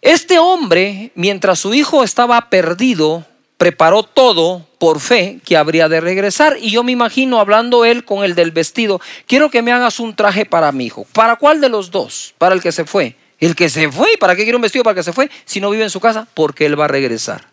Este 0.00 0.38
hombre, 0.38 1.12
mientras 1.14 1.60
su 1.60 1.74
hijo 1.74 2.02
estaba 2.02 2.50
perdido, 2.50 3.24
preparó 3.62 4.02
todo 4.02 4.66
por 4.78 4.98
fe 4.98 5.38
que 5.44 5.56
habría 5.56 5.88
de 5.88 6.00
regresar. 6.00 6.56
Y 6.60 6.72
yo 6.72 6.82
me 6.82 6.90
imagino 6.90 7.38
hablando 7.38 7.84
él 7.84 8.04
con 8.04 8.24
el 8.24 8.34
del 8.34 8.50
vestido, 8.50 9.00
quiero 9.28 9.50
que 9.50 9.62
me 9.62 9.70
hagas 9.70 10.00
un 10.00 10.16
traje 10.16 10.44
para 10.44 10.72
mi 10.72 10.86
hijo. 10.86 11.06
¿Para 11.12 11.36
cuál 11.36 11.60
de 11.60 11.68
los 11.68 11.92
dos? 11.92 12.34
Para 12.38 12.56
el 12.56 12.60
que 12.60 12.72
se 12.72 12.84
fue. 12.84 13.14
El 13.42 13.54
que 13.54 13.68
se 13.68 13.90
fue, 13.90 14.16
¿para 14.18 14.34
qué 14.34 14.44
quiere 14.44 14.56
un 14.56 14.62
vestido 14.62 14.84
para 14.84 14.94
que 14.94 15.02
se 15.02 15.12
fue? 15.12 15.28
Si 15.44 15.60
no 15.60 15.68
vive 15.68 15.82
en 15.82 15.90
su 15.90 16.00
casa, 16.00 16.26
porque 16.32 16.64
él 16.64 16.78
va 16.78 16.86
a 16.86 16.88
regresar. 16.88 17.44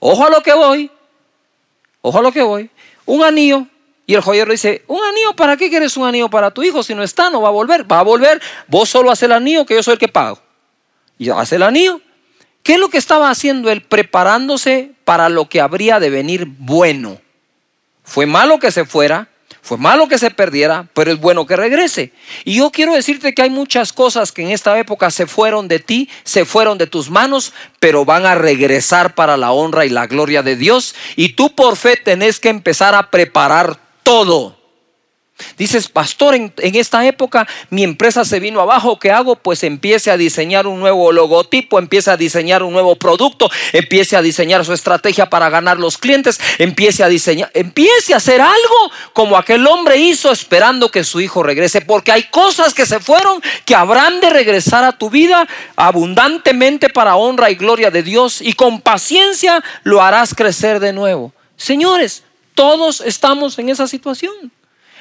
Ojo 0.00 0.26
a 0.26 0.30
lo 0.30 0.42
que 0.42 0.52
voy. 0.52 0.90
Ojo 2.00 2.18
a 2.18 2.22
lo 2.22 2.32
que 2.32 2.42
voy 2.42 2.70
un 3.06 3.24
anillo. 3.24 3.66
Y 4.08 4.14
el 4.14 4.20
joyero 4.20 4.52
dice, 4.52 4.84
¿un 4.86 5.02
anillo 5.02 5.34
para 5.34 5.56
qué 5.56 5.68
quieres 5.68 5.96
un 5.96 6.06
anillo 6.06 6.28
para 6.28 6.52
tu 6.52 6.62
hijo? 6.62 6.82
Si 6.82 6.94
no 6.94 7.02
está, 7.02 7.30
no 7.30 7.40
va 7.40 7.48
a 7.48 7.52
volver. 7.52 7.90
Va 7.90 8.00
a 8.00 8.02
volver, 8.02 8.40
vos 8.68 8.88
solo 8.88 9.10
haces 9.10 9.24
el 9.24 9.32
anillo 9.32 9.66
que 9.66 9.74
yo 9.74 9.82
soy 9.82 9.94
el 9.94 9.98
que 9.98 10.06
pago. 10.06 10.38
Y 11.18 11.30
hace 11.30 11.56
el 11.56 11.62
anillo. 11.64 12.00
¿Qué 12.62 12.74
es 12.74 12.78
lo 12.78 12.88
que 12.88 12.98
estaba 12.98 13.30
haciendo 13.30 13.70
él? 13.70 13.82
Preparándose 13.82 14.92
para 15.04 15.28
lo 15.28 15.48
que 15.48 15.60
habría 15.60 15.98
de 15.98 16.10
venir 16.10 16.46
bueno. 16.46 17.20
Fue 18.04 18.26
malo 18.26 18.60
que 18.60 18.70
se 18.70 18.84
fuera, 18.84 19.28
fue 19.66 19.78
malo 19.78 20.06
que 20.06 20.16
se 20.16 20.30
perdiera, 20.30 20.86
pero 20.94 21.10
es 21.10 21.18
bueno 21.18 21.44
que 21.44 21.56
regrese. 21.56 22.12
Y 22.44 22.58
yo 22.58 22.70
quiero 22.70 22.94
decirte 22.94 23.34
que 23.34 23.42
hay 23.42 23.50
muchas 23.50 23.92
cosas 23.92 24.30
que 24.30 24.42
en 24.42 24.50
esta 24.50 24.78
época 24.78 25.10
se 25.10 25.26
fueron 25.26 25.66
de 25.66 25.80
ti, 25.80 26.08
se 26.22 26.44
fueron 26.44 26.78
de 26.78 26.86
tus 26.86 27.10
manos, 27.10 27.52
pero 27.80 28.04
van 28.04 28.26
a 28.26 28.36
regresar 28.36 29.16
para 29.16 29.36
la 29.36 29.50
honra 29.50 29.84
y 29.84 29.88
la 29.88 30.06
gloria 30.06 30.44
de 30.44 30.54
Dios. 30.54 30.94
Y 31.16 31.30
tú 31.30 31.56
por 31.56 31.74
fe 31.74 31.96
tenés 31.96 32.38
que 32.38 32.48
empezar 32.48 32.94
a 32.94 33.10
preparar 33.10 33.80
todo. 34.04 34.55
Dices, 35.58 35.88
pastor, 35.88 36.34
en, 36.34 36.52
esta 36.58 37.06
época 37.06 37.46
mi 37.68 37.82
empresa 37.82 38.24
se 38.24 38.40
vino 38.40 38.60
abajo, 38.60 38.98
¿qué 38.98 39.10
hago? 39.10 39.36
Pues 39.36 39.62
empiece 39.64 40.10
a 40.10 40.16
diseñar 40.16 40.66
un 40.66 40.80
nuevo 40.80 41.12
logotipo, 41.12 41.78
empiece 41.78 42.10
a 42.10 42.16
diseñar 42.16 42.62
un 42.62 42.72
nuevo 42.72 42.96
producto, 42.96 43.50
empiece 43.72 44.16
a 44.16 44.22
diseñar 44.22 44.64
su 44.64 44.72
estrategia 44.72 45.28
para 45.28 45.50
ganar 45.50 45.78
los 45.78 45.98
clientes, 45.98 46.40
empiece 46.58 47.04
a 47.04 47.08
diseñar, 47.08 47.50
empiece 47.52 48.14
a 48.14 48.16
hacer 48.16 48.40
algo 48.40 48.92
como 49.12 49.36
aquel 49.36 49.66
hombre 49.66 49.98
hizo 49.98 50.32
esperando 50.32 50.90
que 50.90 51.04
su 51.04 51.20
hijo 51.20 51.42
regrese, 51.42 51.82
porque 51.82 52.12
hay 52.12 52.24
cosas 52.24 52.72
que 52.72 52.86
se 52.86 53.00
fueron 53.00 53.42
que 53.64 53.74
habrán 53.74 54.20
de 54.20 54.30
regresar 54.30 54.84
a 54.84 54.92
tu 54.92 55.10
vida 55.10 55.46
abundantemente 55.76 56.88
para 56.88 57.16
honra 57.16 57.50
y 57.50 57.56
gloria 57.56 57.90
de 57.90 58.02
Dios 58.02 58.40
y 58.40 58.54
con 58.54 58.80
paciencia 58.80 59.62
lo 59.82 60.00
harás 60.02 60.34
crecer 60.34 60.80
de 60.80 60.92
nuevo. 60.92 61.32
Señores, 61.56 62.22
todos 62.54 63.02
estamos 63.02 63.58
en 63.58 63.68
esa 63.68 63.86
situación. 63.86 64.50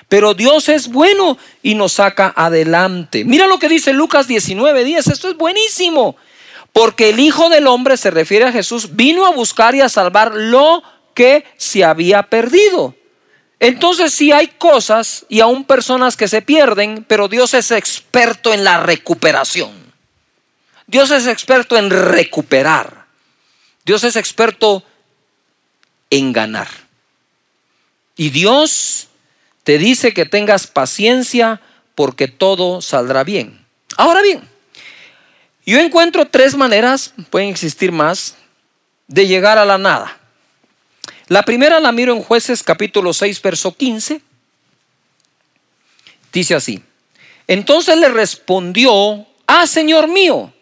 Pero 0.07 0.33
Dios 0.33 0.69
es 0.69 0.89
bueno 0.89 1.37
y 1.63 1.75
nos 1.75 1.93
saca 1.93 2.33
adelante. 2.35 3.25
Mira 3.25 3.47
lo 3.47 3.59
que 3.59 3.69
dice 3.69 3.93
Lucas 3.93 4.27
19, 4.27 4.83
10. 4.83 5.07
Esto 5.07 5.29
es 5.29 5.37
buenísimo. 5.37 6.15
Porque 6.71 7.09
el 7.09 7.19
Hijo 7.19 7.49
del 7.49 7.67
Hombre, 7.67 7.97
se 7.97 8.11
refiere 8.11 8.45
a 8.45 8.51
Jesús, 8.51 8.95
vino 8.95 9.25
a 9.25 9.31
buscar 9.31 9.75
y 9.75 9.81
a 9.81 9.89
salvar 9.89 10.33
lo 10.35 10.83
que 11.13 11.45
se 11.57 11.83
había 11.83 12.23
perdido. 12.23 12.95
Entonces 13.59 14.13
sí 14.13 14.31
hay 14.31 14.47
cosas 14.47 15.25
y 15.29 15.39
aún 15.39 15.63
personas 15.63 16.17
que 16.17 16.27
se 16.27 16.41
pierden, 16.41 17.05
pero 17.07 17.27
Dios 17.27 17.53
es 17.53 17.71
experto 17.71 18.53
en 18.53 18.63
la 18.63 18.77
recuperación. 18.77 19.71
Dios 20.87 21.11
es 21.11 21.27
experto 21.27 21.77
en 21.77 21.89
recuperar. 21.89 23.05
Dios 23.85 24.03
es 24.03 24.17
experto 24.17 24.83
en 26.09 26.33
ganar. 26.33 26.67
Y 28.17 28.29
Dios 28.29 29.04
te 29.65 29.79
dice 29.79 30.13
que 30.13 30.27
tengas 30.27 30.67
paciencia 30.67 31.59
porque 31.95 32.27
todo 32.27 32.81
saldrá 32.81 33.23
bien. 33.23 33.65
Ahora 33.97 34.21
bien, 34.21 34.47
yo 35.65 35.79
encuentro 35.79 36.27
tres 36.27 36.55
maneras, 36.55 37.15
pueden 37.31 37.49
existir 37.49 37.91
más, 37.91 38.35
de 39.07 39.25
llegar 39.25 39.57
a 39.57 39.65
la 39.65 39.79
nada. 39.79 40.19
La 41.29 41.41
primera 41.41 41.79
la 41.79 41.91
miro 41.91 42.13
en 42.13 42.21
jueces 42.21 42.61
capítulo 42.61 43.11
6, 43.11 43.41
verso 43.41 43.75
15. 43.75 44.21
Dice 46.31 46.53
así, 46.53 46.83
entonces 47.47 47.97
le 47.97 48.09
respondió, 48.09 49.25
ah, 49.47 49.65
Señor 49.65 50.07
mío, 50.07 50.53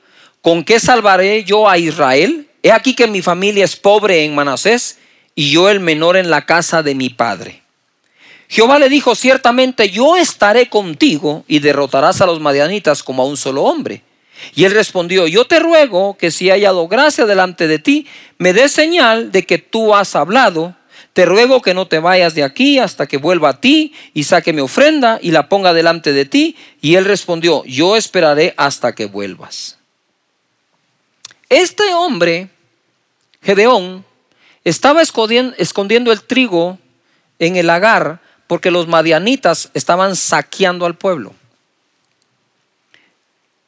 ¿con 0.42 0.64
qué 0.64 0.80
salvaré 0.80 1.44
yo 1.44 1.68
a 1.68 1.78
Israel? 1.78 2.48
He 2.62 2.72
aquí 2.72 2.96
que 2.96 3.08
mi 3.08 3.22
familia 3.22 3.66
es 3.66 3.76
pobre 3.76 4.24
en 4.24 4.34
Manasés 4.34 4.98
y 5.36 5.52
yo 5.52 5.70
el 5.70 5.82
menor 5.82 6.16
en 6.16 6.30
la 6.30 6.46
casa 6.46 6.84
de 6.84 6.96
mi 6.96 7.10
padre. 7.10 7.63
Jehová 8.54 8.78
le 8.78 8.88
dijo, 8.88 9.16
ciertamente 9.16 9.90
yo 9.90 10.16
estaré 10.16 10.70
contigo 10.70 11.44
y 11.48 11.58
derrotarás 11.58 12.22
a 12.22 12.28
los 12.28 12.40
madianitas 12.40 13.02
como 13.02 13.24
a 13.24 13.26
un 13.26 13.36
solo 13.36 13.64
hombre. 13.64 14.04
Y 14.54 14.66
él 14.66 14.74
respondió, 14.74 15.26
yo 15.26 15.46
te 15.46 15.58
ruego 15.58 16.16
que 16.20 16.30
si 16.30 16.52
haya 16.52 16.68
hallado 16.68 16.88
gracia 16.88 17.26
delante 17.26 17.68
de 17.68 17.80
ti, 17.80 18.06
me 18.38 18.54
des 18.54 18.72
señal 18.72 19.32
de 19.32 19.48
que 19.48 19.58
tú 19.58 19.96
has 19.96 20.16
hablado. 20.16 20.76
Te 21.14 21.26
ruego 21.26 21.64
que 21.64 21.74
no 21.74 21.88
te 21.88 21.98
vayas 21.98 22.36
de 22.36 22.44
aquí 22.44 22.78
hasta 22.78 23.08
que 23.08 23.18
vuelva 23.18 23.50
a 23.50 23.60
ti 23.60 23.96
y 24.14 24.26
saque 24.26 24.54
mi 24.54 24.62
ofrenda 24.62 25.18
y 25.20 25.32
la 25.32 25.50
ponga 25.50 25.74
delante 25.74 26.14
de 26.14 26.26
ti. 26.26 26.56
Y 26.80 26.94
él 26.94 27.06
respondió, 27.06 27.64
yo 27.66 27.96
esperaré 27.96 28.54
hasta 28.56 28.94
que 28.94 29.08
vuelvas. 29.08 29.80
Este 31.50 31.92
hombre, 31.96 32.50
Gedeón, 33.42 34.06
estaba 34.64 35.02
escondiendo 35.02 36.12
el 36.12 36.22
trigo 36.22 36.78
en 37.40 37.56
el 37.56 37.66
lagar 37.66 38.22
porque 38.54 38.70
los 38.70 38.88
madianitas 38.88 39.72
estaban 39.74 40.16
saqueando 40.16 40.86
al 40.86 40.94
pueblo. 40.94 41.34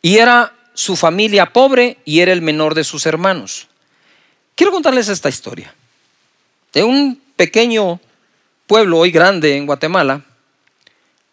Y 0.04 0.18
era 0.18 0.54
su 0.76 0.96
familia 0.96 1.52
pobre 1.52 1.98
y 2.06 2.20
era 2.20 2.32
el 2.32 2.44
menor 2.44 2.76
de 2.76 2.84
sus 2.84 3.08
hermanos. 3.08 3.68
Quiero 4.54 4.72
contarles 4.72 5.10
esta 5.10 5.28
historia. 5.28 5.74
De 6.72 6.84
un 6.84 7.20
pequeño 7.36 8.00
pueblo 8.68 9.00
hoy 9.00 9.10
grande 9.10 9.58
en 9.58 9.66
Guatemala, 9.66 10.22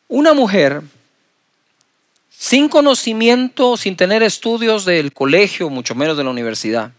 una 0.08 0.32
mujer 0.32 0.80
sin 2.30 2.70
conocimiento, 2.70 3.76
sin 3.76 3.98
tener 3.98 4.22
estudios 4.22 4.86
del 4.86 5.12
colegio, 5.12 5.68
mucho 5.68 5.94
menos 5.94 6.16
de 6.16 6.24
la 6.24 6.30
universidad, 6.30 6.90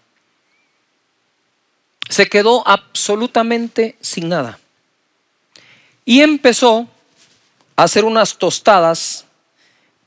se 2.09 2.27
quedó 2.27 2.61
absolutamente 2.67 3.95
sin 4.01 4.29
nada. 4.29 4.59
Y 6.05 6.21
empezó 6.21 6.87
a 7.75 7.83
hacer 7.83 8.05
unas 8.05 8.37
tostadas, 8.37 9.25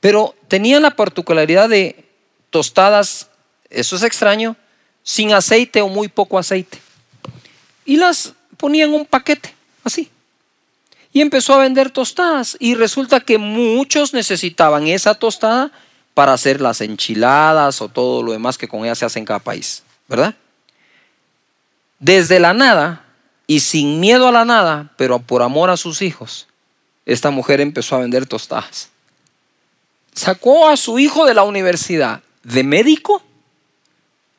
pero 0.00 0.35
tenían 0.48 0.82
la 0.82 0.90
particularidad 0.90 1.68
de 1.68 2.04
tostadas, 2.50 3.28
eso 3.70 3.96
es 3.96 4.02
extraño, 4.02 4.56
sin 5.02 5.32
aceite 5.32 5.80
o 5.80 5.88
muy 5.88 6.09
poco 6.09 6.38
aceite. 6.38 6.78
Y 7.85 7.96
las 7.96 8.35
ponía 8.56 8.85
en 8.85 8.92
un 8.92 9.06
paquete, 9.06 9.54
así. 9.85 10.11
Y 11.12 11.22
empezó 11.22 11.54
a 11.54 11.59
vender 11.59 11.90
tostadas. 11.90 12.56
Y 12.61 12.74
resulta 12.74 13.20
que 13.20 13.38
muchos 13.38 14.12
necesitaban 14.12 14.87
esa 14.87 15.14
tostada 15.14 15.72
para 16.12 16.32
hacer 16.35 16.61
las 16.61 16.80
enchiladas 16.80 17.80
o 17.80 17.88
todo 17.88 18.22
lo 18.22 18.32
demás 18.32 18.59
que 18.59 18.68
con 18.68 18.85
ella 18.85 18.94
se 18.94 19.04
hace 19.04 19.18
en 19.18 19.24
cada 19.24 19.38
país, 19.38 19.82
¿verdad? 20.09 20.35
Desde 21.98 22.40
la 22.40 22.52
nada 22.52 23.06
y 23.46 23.61
sin 23.61 24.00
miedo 24.00 24.28
a 24.28 24.32
la 24.32 24.44
nada, 24.44 24.92
pero 24.96 25.18
por 25.20 25.42
amor 25.42 25.70
a 25.70 25.76
sus 25.76 26.02
hijos, 26.02 26.48
esta 27.04 27.30
mujer 27.30 27.61
empezó 27.61 27.96
a 27.96 28.00
vender 28.00 28.26
tostadas. 28.26 28.90
Sacó 30.12 30.68
a 30.68 30.76
su 30.76 30.98
hijo 30.98 31.26
de 31.26 31.35
la 31.35 31.44
universidad 31.44 32.22
de 32.42 32.64
médico 32.64 33.22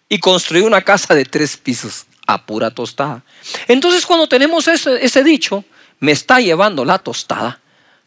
y 0.09 0.19
construyó 0.19 0.65
una 0.65 0.81
casa 0.81 1.13
de 1.13 1.25
tres 1.25 1.57
pisos 1.57 2.05
a 2.25 2.45
pura 2.45 2.71
tostada. 2.71 3.23
Entonces 3.67 4.05
cuando 4.05 4.27
tenemos 4.27 4.67
ese, 4.67 5.23
dicho, 5.23 5.63
me 5.99 6.11
está 6.11 6.39
llevando 6.39 6.83
la 6.83 6.99
tostada, 6.99 7.61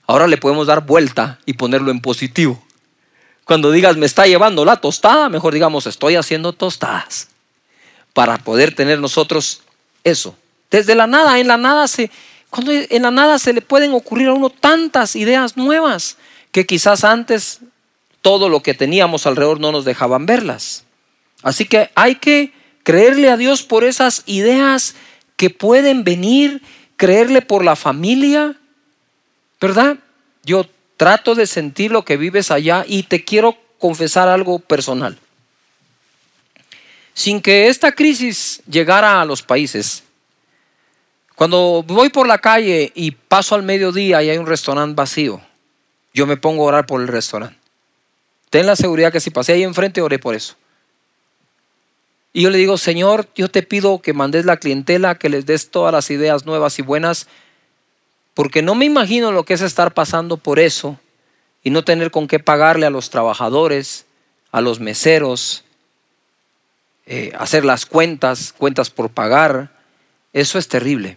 ahora 0.07 0.27
le 0.27 0.37
podemos 0.37 0.67
dar 0.67 0.85
vuelta 0.85 1.39
y 1.47 1.55
ponerlo 1.55 1.91
en 1.91 2.01
positivo. 2.01 2.63
Cuando 3.45 3.71
digas 3.71 3.97
me 3.97 4.07
está 4.07 4.27
llevando 4.27 4.65
la 4.65 4.77
tostada, 4.77 5.29
mejor 5.29 5.55
digamos 5.55 5.87
estoy 5.87 6.17
haciendo 6.17 6.53
tostadas 6.53 7.29
para 8.13 8.39
poder 8.39 8.75
tener 8.75 8.99
nosotros 9.01 9.63
eso, 10.05 10.37
desde 10.71 10.95
la 10.95 11.07
nada, 11.07 11.39
en 11.39 11.49
la 11.49 11.57
nada 11.57 11.89
se, 11.89 12.11
cuando 12.49 12.73
en 12.73 13.03
la 13.03 13.11
nada 13.11 13.39
se 13.39 13.53
le 13.53 13.63
pueden 13.63 13.93
ocurrir 13.93 14.29
a 14.29 14.35
uno 14.35 14.51
tantas 14.51 15.17
ideas 15.17 15.57
nuevas 15.57 16.17
que 16.53 16.67
quizás 16.67 17.05
antes 17.05 17.61
todo 18.23 18.49
lo 18.49 18.63
que 18.63 18.75
teníamos 18.75 19.27
alrededor 19.27 19.61
no 19.61 19.73
nos 19.73 19.85
dejaban 19.85 20.27
verlas. 20.27 20.85
Así 21.43 21.65
que 21.65 21.91
hay 21.95 22.17
que 22.17 22.53
creerle 22.83 23.31
a 23.31 23.37
Dios 23.37 23.63
por 23.63 23.85
esas 23.85 24.23
ideas 24.27 24.95
que 25.37 25.51
pueden 25.51 26.05
venir, 26.05 26.63
creerle 26.97 27.41
por 27.41 27.65
la 27.65 27.77
familia, 27.77 28.57
¿verdad? 29.61 29.97
Yo 30.45 30.67
trato 30.97 31.35
de 31.35 31.47
sentir 31.47 31.93
lo 31.93 32.05
que 32.05 32.17
vives 32.17 32.51
allá 32.51 32.85
y 32.87 33.05
te 33.05 33.25
quiero 33.25 33.57
confesar 33.79 34.29
algo 34.29 34.59
personal. 34.59 35.19
Sin 37.15 37.41
que 37.41 37.69
esta 37.69 37.93
crisis 37.93 38.63
llegara 38.69 39.21
a 39.21 39.25
los 39.25 39.43
países, 39.43 40.05
cuando 41.41 41.83
voy 41.87 42.11
por 42.11 42.27
la 42.27 42.37
calle 42.37 42.93
y 42.95 43.13
paso 43.13 43.55
al 43.55 43.63
mediodía 43.63 44.23
y 44.23 44.29
hay 44.29 44.37
un 44.37 44.47
restaurante 44.47 44.95
vacío, 44.95 45.41
yo 46.13 46.27
me 46.27 46.37
pongo 46.37 46.65
a 46.65 46.67
orar 46.67 46.85
por 46.85 47.01
el 47.01 47.09
restaurante. 47.09 47.57
Ten 48.51 48.67
la 48.67 48.77
seguridad 48.77 49.11
que 49.11 49.21
si 49.21 49.31
pasé 49.31 49.55
ahí 49.55 49.63
enfrente, 49.63 50.03
oré 50.03 50.19
por 50.19 50.35
eso. 50.35 50.57
Y 52.35 52.43
yo 52.43 52.51
le 52.51 52.59
digo, 52.59 52.77
Señor, 52.77 53.27
yo 53.35 53.49
te 53.49 53.63
pido 53.63 54.03
que 54.03 54.13
mandes 54.13 54.45
la 54.45 54.59
clientela, 54.59 55.15
que 55.15 55.31
les 55.31 55.47
des 55.47 55.71
todas 55.71 55.95
las 55.95 56.11
ideas 56.11 56.45
nuevas 56.45 56.79
y 56.79 56.83
buenas, 56.83 57.27
porque 58.35 58.61
no 58.61 58.75
me 58.75 58.85
imagino 58.85 59.33
lo 59.33 59.45
que 59.45 59.55
es 59.55 59.63
estar 59.63 59.95
pasando 59.95 60.37
por 60.37 60.59
eso 60.59 61.01
y 61.65 61.71
no 61.71 61.85
tener 61.85 62.11
con 62.11 62.29
qué 62.29 62.39
pagarle 62.39 62.85
a 62.85 62.91
los 62.91 63.09
trabajadores, 63.09 64.05
a 64.53 64.61
los 64.61 64.79
meseros, 64.79 65.65
eh, 67.07 67.33
hacer 67.39 67.65
las 67.65 67.87
cuentas, 67.87 68.53
cuentas 68.53 68.91
por 68.91 69.09
pagar. 69.09 69.71
Eso 70.35 70.59
es 70.59 70.69
terrible. 70.69 71.17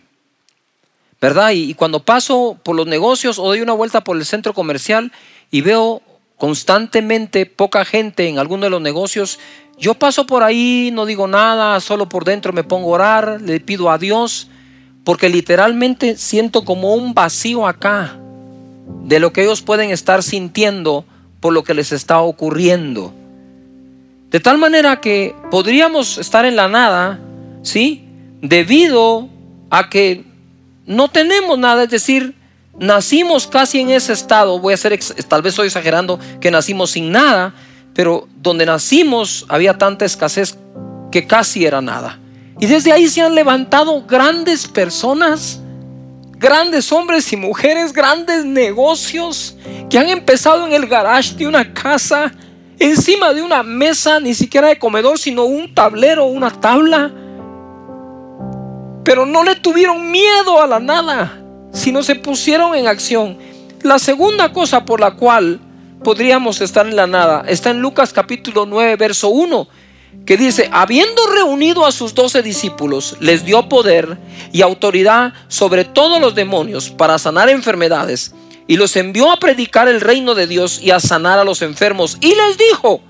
¿Verdad? 1.24 1.52
Y, 1.52 1.74
cuando 1.74 2.02
paso 2.02 2.58
por 2.64 2.76
los 2.76 2.86
negocios 2.86 3.40
o 3.40 3.46
doy 3.46 3.62
una 3.62 3.72
vuelta 3.72 4.04
por 4.04 4.18
el 4.18 4.26
centro 4.26 4.54
comercial 4.54 5.14
y 5.52 5.62
veo 5.62 6.02
constantemente 6.38 7.46
poca 7.46 7.86
gente 7.86 8.28
en 8.28 8.40
alguno 8.40 8.66
de 8.66 8.70
los 8.70 8.82
negocios, 8.82 9.40
yo 9.80 9.94
paso 9.94 10.26
por 10.26 10.44
ahí, 10.44 10.90
no 10.92 11.06
digo 11.06 11.30
nada, 11.30 11.80
solo 11.80 12.10
por 12.10 12.26
dentro 12.26 12.52
me 12.52 12.66
pongo 12.66 12.90
a 12.90 12.96
orar, 12.96 13.42
le 13.42 13.62
pido 13.62 13.90
a 13.90 13.98
Dios, 13.98 14.50
porque 15.06 15.30
literalmente 15.30 16.18
siento 16.18 16.66
como 16.66 16.94
un 16.94 17.14
vacío 17.14 17.68
acá 17.68 18.20
de 19.06 19.22
lo 19.22 19.32
que 19.32 19.44
ellos 19.44 19.62
pueden 19.62 19.92
estar 19.92 20.24
sintiendo 20.24 21.06
por 21.40 21.54
lo 21.54 21.64
que 21.64 21.74
les 21.74 21.94
está 21.94 22.20
ocurriendo. 22.20 23.14
De 24.30 24.42
tal 24.42 24.58
manera 24.58 25.00
que 25.00 25.34
podríamos 25.50 26.18
estar 26.18 26.44
en 26.44 26.58
la 26.58 26.68
nada, 26.68 27.22
¿sí? 27.62 28.10
Debido 28.42 29.30
a 29.70 29.90
que 29.90 30.33
no 30.86 31.10
tenemos 31.10 31.58
nada, 31.58 31.84
es 31.84 31.90
decir, 31.90 32.36
nacimos 32.78 33.48
casi 33.48 33.80
en 33.80 33.90
ese 33.92 34.14
estado, 34.14 34.60
voy 34.60 34.74
a 34.74 34.78
ser, 34.78 35.00
tal 35.28 35.42
vez 35.42 35.54
estoy 35.54 35.68
exagerando, 35.68 36.20
que 36.42 36.52
nacimos 36.52 36.92
sin 36.92 37.12
nada, 37.12 37.54
pero 37.94 38.28
donde 38.42 38.66
nacimos 38.66 39.46
había 39.50 39.78
tanta 39.78 40.06
escasez 40.06 40.58
que 41.12 41.28
casi 41.28 41.66
era 41.66 41.82
nada. 41.82 42.20
Y 42.60 42.66
desde 42.66 42.92
ahí 42.92 43.08
se 43.08 43.22
han 43.22 43.36
levantado 43.36 44.04
grandes 44.06 44.68
personas, 44.68 45.60
grandes 46.38 46.92
hombres 46.92 47.32
y 47.32 47.38
mujeres, 47.38 47.94
grandes 47.94 48.46
negocios 48.46 49.56
que 49.90 49.98
han 49.98 50.10
empezado 50.10 50.66
en 50.66 50.74
el 50.74 50.88
garage 50.88 51.36
de 51.36 51.48
una 51.48 51.74
casa, 51.74 52.32
encima 52.80 53.34
de 53.34 53.42
una 53.42 53.64
mesa, 53.64 54.20
ni 54.20 54.34
siquiera 54.34 54.68
de 54.68 54.80
comedor, 54.80 55.18
sino 55.18 55.46
un 55.46 55.74
tablero, 55.74 56.26
una 56.26 56.52
tabla. 56.52 57.12
Pero 59.04 59.26
no 59.26 59.44
le 59.44 59.56
tuvieron 59.56 60.12
miedo 60.12 60.62
a 60.62 60.68
la 60.68 60.80
nada, 60.80 61.42
sino 61.72 62.04
se 62.04 62.16
pusieron 62.16 62.76
en 62.76 62.88
acción. 62.88 63.38
La 63.82 64.00
segunda 64.00 64.54
cosa 64.54 64.86
por 64.86 65.00
la 65.00 65.12
cual 65.12 65.60
podríamos 66.04 66.62
estar 66.62 66.88
en 66.88 66.96
la 66.96 67.08
nada 67.08 67.44
está 67.48 67.72
en 67.72 67.82
Lucas 67.82 68.14
capítulo 68.14 68.66
9, 68.66 68.96
verso 68.96 69.30
1 69.30 69.68
que 70.26 70.38
dice, 70.38 70.70
habiendo 70.72 71.28
reunido 71.28 71.86
a 71.86 71.92
sus 71.92 72.16
doce 72.16 72.42
discípulos, 72.42 73.18
les 73.20 73.44
dio 73.44 73.68
poder 73.68 74.18
y 74.54 74.62
autoridad 74.62 75.34
sobre 75.50 75.84
todos 75.84 76.22
los 76.22 76.34
demonios 76.34 76.90
para 76.90 77.18
sanar 77.18 77.50
enfermedades, 77.50 78.34
y 78.66 78.78
los 78.78 78.96
envió 78.96 79.32
a 79.32 79.38
predicar 79.38 79.90
el 79.90 80.00
reino 80.00 80.36
de 80.36 80.48
Dios 80.48 80.80
y 80.82 80.92
a 80.92 81.02
sanar 81.02 81.40
a 81.40 81.44
los 81.44 81.62
enfermos, 81.62 82.18
y 82.22 82.30
les 82.30 82.58
dijo, 82.58 83.02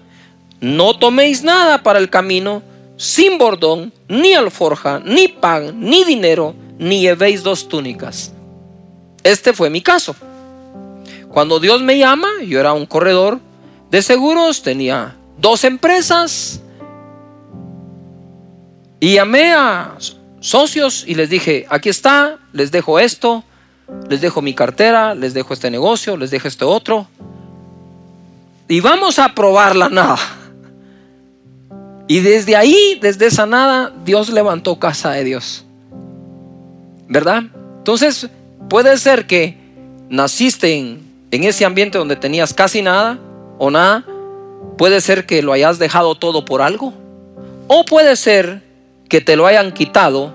no 0.60 0.98
toméis 0.98 1.44
nada 1.44 1.84
para 1.84 2.00
el 2.00 2.10
camino, 2.10 2.64
sin 2.98 3.38
bordón, 3.38 3.92
ni 4.08 4.34
alforja, 4.34 5.00
ni 5.00 5.28
pan, 5.28 5.80
ni 5.80 6.04
dinero, 6.04 6.56
ni 6.78 7.02
llevéis 7.02 7.44
dos 7.44 7.68
túnicas. 7.68 8.34
Este 9.24 9.54
fue 9.54 9.70
mi 9.70 9.82
caso. 9.82 10.16
Cuando 11.30 11.60
Dios 11.60 11.82
me 11.82 11.98
llama, 11.98 12.30
yo 12.46 12.60
era 12.60 12.74
un 12.74 12.86
corredor 12.86 13.40
de 13.90 14.02
seguros, 14.02 14.62
tenía 14.62 15.16
dos 15.40 15.64
empresas, 15.64 16.62
y 19.04 19.16
llamé 19.16 19.52
a 19.52 19.98
socios 20.40 21.04
y 21.06 21.16
les 21.16 21.30
dije, 21.30 21.66
aquí 21.70 21.90
está, 21.90 22.38
les 22.54 22.72
dejo 22.72 23.00
esto, 23.00 23.44
les 24.10 24.22
dejo 24.22 24.42
mi 24.42 24.54
cartera, 24.54 25.14
les 25.14 25.34
dejo 25.34 25.54
este 25.54 25.70
negocio, 25.70 26.16
les 26.16 26.32
dejo 26.32 26.48
este 26.48 26.64
otro. 26.64 27.06
Y 28.70 28.80
vamos 28.80 29.20
a 29.20 29.36
probar 29.36 29.76
la 29.76 29.90
nada. 29.90 30.18
Y 32.14 32.20
desde 32.20 32.56
ahí, 32.56 33.00
desde 33.02 33.26
esa 33.26 33.48
nada, 33.48 33.92
Dios 34.06 34.30
levantó 34.30 34.78
casa 34.78 35.10
de 35.14 35.24
Dios. 35.24 35.66
¿Verdad? 37.08 37.46
Entonces, 37.80 38.30
puede 38.70 38.96
ser 39.00 39.26
que 39.26 39.58
naciste 40.10 40.78
en, 40.78 41.02
en 41.32 41.44
ese 41.44 41.66
ambiente 41.66 41.98
donde 41.98 42.16
tenías 42.16 42.54
casi 42.54 42.84
nada 42.84 43.18
o 43.58 43.72
nada. 43.72 44.06
Puede 44.78 45.02
ser 45.02 45.26
que 45.26 45.42
lo 45.42 45.54
hayas 45.54 45.80
dejado 45.80 46.14
todo 46.14 46.46
por 46.46 46.62
algo. 46.62 46.94
O 47.68 47.84
puede 47.84 48.16
ser 48.16 48.62
que 49.10 49.20
te 49.20 49.36
lo 49.36 49.48
hayan 49.48 49.72
quitado 49.72 50.32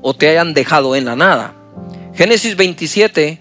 o 0.00 0.14
te 0.14 0.30
hayan 0.30 0.54
dejado 0.54 0.96
en 0.96 1.04
la 1.04 1.14
nada. 1.14 1.52
Génesis 2.14 2.56
27, 2.56 3.38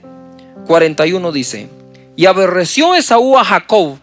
41 0.68 1.32
dice, 1.32 1.70
y 2.18 2.26
aborreció 2.26 2.96
Esaú 2.96 3.38
a 3.38 3.46
Jacob 3.46 3.98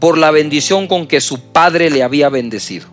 por 0.00 0.18
la 0.18 0.30
bendición 0.30 0.88
con 0.88 1.06
que 1.06 1.20
su 1.20 1.38
padre 1.52 1.90
le 1.90 2.02
había 2.02 2.28
bendecido. 2.30 2.88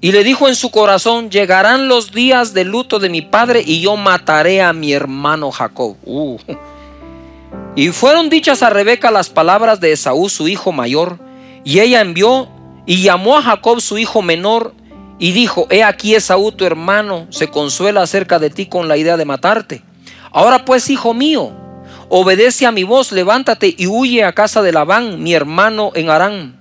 Y 0.00 0.12
le 0.12 0.24
dijo 0.24 0.48
en 0.48 0.56
su 0.56 0.70
corazón, 0.70 1.30
llegarán 1.30 1.88
los 1.88 2.12
días 2.12 2.54
de 2.54 2.64
luto 2.64 2.98
de 2.98 3.08
mi 3.08 3.22
padre 3.22 3.62
y 3.64 3.80
yo 3.80 3.96
mataré 3.96 4.62
a 4.62 4.72
mi 4.72 4.92
hermano 4.92 5.50
Jacob. 5.50 5.96
Uh. 6.04 6.38
Y 7.76 7.88
fueron 7.88 8.28
dichas 8.28 8.62
a 8.62 8.70
Rebeca 8.70 9.10
las 9.10 9.30
palabras 9.30 9.80
de 9.80 9.92
Esaú, 9.92 10.28
su 10.28 10.48
hijo 10.48 10.72
mayor, 10.72 11.18
y 11.64 11.80
ella 11.80 12.00
envió 12.00 12.48
y 12.84 13.02
llamó 13.02 13.36
a 13.36 13.42
Jacob, 13.42 13.80
su 13.80 13.96
hijo 13.96 14.22
menor, 14.22 14.74
y 15.18 15.32
dijo, 15.32 15.68
he 15.70 15.84
aquí 15.84 16.14
Esaú 16.14 16.50
tu 16.50 16.64
hermano 16.64 17.26
se 17.30 17.48
consuela 17.48 18.02
acerca 18.02 18.40
de 18.40 18.50
ti 18.50 18.66
con 18.66 18.88
la 18.88 18.96
idea 18.96 19.16
de 19.16 19.24
matarte. 19.24 19.82
Ahora 20.32 20.64
pues, 20.64 20.90
hijo 20.90 21.14
mío, 21.14 21.52
obedece 22.14 22.66
a 22.66 22.72
mi 22.72 22.84
voz, 22.84 23.10
levántate 23.10 23.74
y 23.74 23.86
huye 23.86 24.22
a 24.22 24.34
casa 24.34 24.60
de 24.60 24.70
Labán, 24.70 25.22
mi 25.22 25.32
hermano 25.32 25.92
en 25.94 26.10
Arán. 26.10 26.60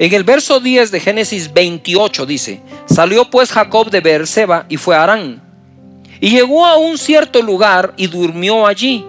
En 0.00 0.12
el 0.12 0.24
verso 0.24 0.58
10 0.58 0.90
de 0.90 0.98
Génesis 0.98 1.52
28 1.52 2.26
dice, 2.26 2.60
salió 2.86 3.30
pues 3.30 3.52
Jacob 3.52 3.88
de 3.88 4.00
Beerseba 4.00 4.66
y 4.68 4.78
fue 4.78 4.96
a 4.96 5.04
Arán. 5.04 5.44
Y 6.18 6.30
llegó 6.30 6.66
a 6.66 6.76
un 6.76 6.98
cierto 6.98 7.40
lugar 7.40 7.94
y 7.96 8.08
durmió 8.08 8.66
allí, 8.66 9.06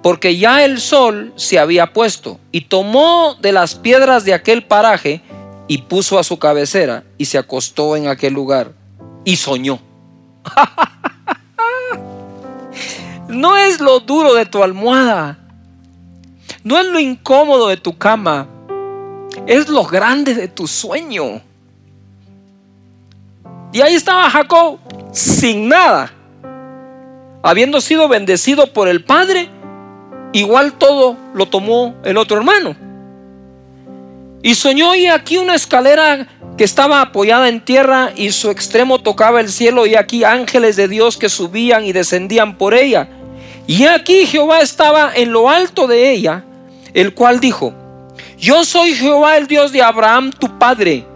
porque 0.00 0.36
ya 0.36 0.64
el 0.64 0.80
sol 0.80 1.32
se 1.34 1.58
había 1.58 1.92
puesto, 1.92 2.38
y 2.52 2.60
tomó 2.60 3.34
de 3.40 3.50
las 3.50 3.74
piedras 3.74 4.24
de 4.24 4.32
aquel 4.32 4.62
paraje 4.62 5.22
y 5.66 5.78
puso 5.78 6.20
a 6.20 6.22
su 6.22 6.38
cabecera 6.38 7.02
y 7.18 7.24
se 7.24 7.36
acostó 7.36 7.96
en 7.96 8.06
aquel 8.06 8.32
lugar 8.32 8.70
y 9.24 9.34
soñó. 9.34 9.80
no 13.34 13.56
es 13.56 13.80
lo 13.80 14.00
duro 14.00 14.34
de 14.34 14.46
tu 14.46 14.62
almohada, 14.62 15.38
no 16.62 16.78
es 16.78 16.86
lo 16.86 16.98
incómodo 16.98 17.68
de 17.68 17.76
tu 17.76 17.96
cama, 17.96 18.46
es 19.46 19.68
lo 19.68 19.84
grande 19.84 20.34
de 20.34 20.48
tu 20.48 20.66
sueño. 20.66 21.42
Y 23.72 23.80
ahí 23.80 23.94
estaba 23.94 24.30
Jacob 24.30 24.78
sin 25.12 25.68
nada, 25.68 26.12
habiendo 27.42 27.80
sido 27.80 28.08
bendecido 28.08 28.72
por 28.72 28.88
el 28.88 29.04
Padre, 29.04 29.48
igual 30.32 30.74
todo 30.74 31.16
lo 31.34 31.46
tomó 31.46 31.94
el 32.04 32.16
otro 32.16 32.36
hermano. 32.36 32.76
Y 34.42 34.54
soñó 34.54 34.94
y 34.94 35.06
aquí 35.06 35.38
una 35.38 35.54
escalera 35.54 36.28
que 36.56 36.64
estaba 36.64 37.00
apoyada 37.00 37.48
en 37.48 37.64
tierra 37.64 38.12
y 38.14 38.30
su 38.30 38.50
extremo 38.50 39.00
tocaba 39.00 39.40
el 39.40 39.48
cielo 39.48 39.86
y 39.86 39.96
aquí 39.96 40.22
ángeles 40.22 40.76
de 40.76 40.86
Dios 40.86 41.16
que 41.16 41.28
subían 41.28 41.84
y 41.84 41.92
descendían 41.92 42.56
por 42.56 42.74
ella. 42.74 43.08
Y 43.66 43.86
aquí 43.86 44.26
Jehová 44.26 44.60
estaba 44.60 45.12
en 45.14 45.32
lo 45.32 45.48
alto 45.48 45.86
de 45.86 46.10
ella, 46.10 46.44
el 46.92 47.14
cual 47.14 47.40
dijo, 47.40 47.74
yo 48.38 48.64
soy 48.64 48.94
Jehová 48.94 49.36
el 49.36 49.46
Dios 49.46 49.72
de 49.72 49.82
Abraham 49.82 50.30
tu 50.30 50.58
padre 50.58 51.06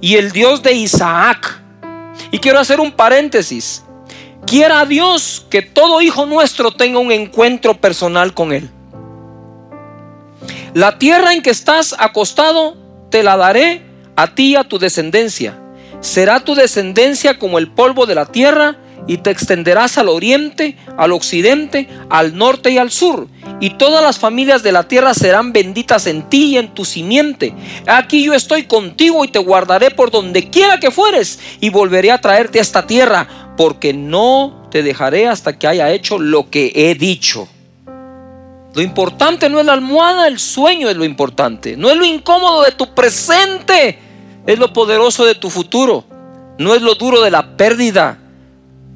y 0.00 0.16
el 0.16 0.32
Dios 0.32 0.62
de 0.62 0.72
Isaac. 0.72 1.60
Y 2.30 2.38
quiero 2.38 2.58
hacer 2.58 2.80
un 2.80 2.92
paréntesis. 2.92 3.84
Quiera 4.46 4.84
Dios 4.86 5.46
que 5.50 5.60
todo 5.60 6.00
hijo 6.00 6.24
nuestro 6.24 6.70
tenga 6.70 6.98
un 6.98 7.12
encuentro 7.12 7.74
personal 7.78 8.32
con 8.32 8.52
Él. 8.52 8.70
La 10.72 10.98
tierra 10.98 11.34
en 11.34 11.42
que 11.42 11.50
estás 11.50 11.94
acostado 11.98 12.76
te 13.10 13.22
la 13.22 13.36
daré 13.36 13.82
a 14.16 14.34
ti 14.34 14.52
y 14.52 14.56
a 14.56 14.64
tu 14.64 14.78
descendencia. 14.78 15.58
Será 16.00 16.40
tu 16.40 16.54
descendencia 16.54 17.38
como 17.38 17.58
el 17.58 17.70
polvo 17.70 18.06
de 18.06 18.14
la 18.14 18.26
tierra 18.26 18.76
y 19.08 19.16
te 19.16 19.30
extenderás 19.30 19.98
al 19.98 20.08
oriente, 20.08 20.76
al 20.96 21.12
occidente, 21.12 21.88
al 22.10 22.36
norte 22.36 22.70
y 22.70 22.78
al 22.78 22.92
sur. 22.92 23.26
Y 23.58 23.70
todas 23.70 24.04
las 24.04 24.18
familias 24.18 24.62
de 24.62 24.70
la 24.70 24.86
tierra 24.86 25.14
serán 25.14 25.52
benditas 25.52 26.06
en 26.06 26.28
ti 26.28 26.50
y 26.50 26.58
en 26.58 26.74
tu 26.74 26.84
simiente. 26.84 27.54
Aquí 27.86 28.22
yo 28.22 28.34
estoy 28.34 28.64
contigo 28.64 29.24
y 29.24 29.28
te 29.28 29.40
guardaré 29.40 29.90
por 29.90 30.10
donde 30.10 30.50
quiera 30.50 30.78
que 30.78 30.92
fueres 30.92 31.40
y 31.58 31.70
volveré 31.70 32.12
a 32.12 32.20
traerte 32.20 32.58
a 32.58 32.62
esta 32.62 32.86
tierra, 32.86 33.26
porque 33.56 33.92
no 33.94 34.68
te 34.70 34.82
dejaré 34.82 35.26
hasta 35.26 35.58
que 35.58 35.66
haya 35.66 35.90
hecho 35.90 36.18
lo 36.18 36.50
que 36.50 36.70
he 36.74 36.94
dicho. 36.94 37.48
Lo 38.74 38.82
importante 38.82 39.48
no 39.48 39.58
es 39.58 39.66
la 39.66 39.72
almohada, 39.72 40.28
el 40.28 40.38
sueño 40.38 40.90
es 40.90 40.96
lo 40.96 41.04
importante. 41.04 41.76
No 41.76 41.90
es 41.90 41.96
lo 41.96 42.04
incómodo 42.04 42.62
de 42.62 42.72
tu 42.72 42.94
presente, 42.94 43.98
es 44.46 44.58
lo 44.58 44.72
poderoso 44.72 45.24
de 45.24 45.34
tu 45.34 45.48
futuro. 45.48 46.04
No 46.58 46.74
es 46.74 46.82
lo 46.82 46.94
duro 46.94 47.22
de 47.22 47.30
la 47.30 47.56
pérdida, 47.56 48.18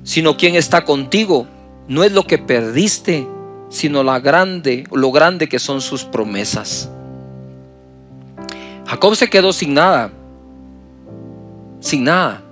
sino 0.05 0.37
quién 0.37 0.55
está 0.55 0.85
contigo. 0.85 1.47
No 1.89 2.05
es 2.05 2.13
lo 2.13 2.25
que 2.25 2.39
perdiste, 2.39 3.27
sino 3.69 4.03
la 4.03 4.21
grande, 4.21 4.85
lo 4.93 5.11
grande 5.11 5.49
que 5.49 5.59
son 5.59 5.81
sus 5.81 6.05
promesas. 6.05 6.91
Jacob 8.87 9.17
se 9.17 9.31
quedó 9.31 9.53
sin 9.53 9.75
nada, 9.75 10.11
sin 11.81 12.05
nada. 12.05 12.43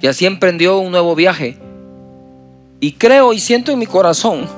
Y 0.00 0.06
así 0.06 0.26
emprendió 0.26 0.78
un 0.78 0.90
nuevo 0.90 1.14
viaje. 1.14 1.58
Y 2.80 2.92
creo 2.92 3.32
y 3.32 3.38
siento 3.38 3.70
en 3.70 3.78
mi 3.78 3.86
corazón 3.86 4.48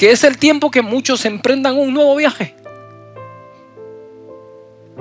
que 0.00 0.10
es 0.10 0.24
el 0.24 0.38
tiempo 0.38 0.70
que 0.70 0.80
muchos 0.80 1.26
emprendan 1.26 1.76
un 1.76 1.92
nuevo 1.92 2.16
viaje. 2.16 2.54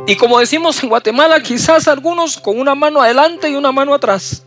Y 0.05 0.17
como 0.17 0.39
decimos 0.39 0.83
en 0.83 0.89
Guatemala, 0.89 1.41
quizás 1.41 1.87
algunos 1.87 2.37
con 2.37 2.59
una 2.59 2.75
mano 2.75 3.01
adelante 3.01 3.49
y 3.49 3.55
una 3.55 3.71
mano 3.71 3.93
atrás. 3.93 4.43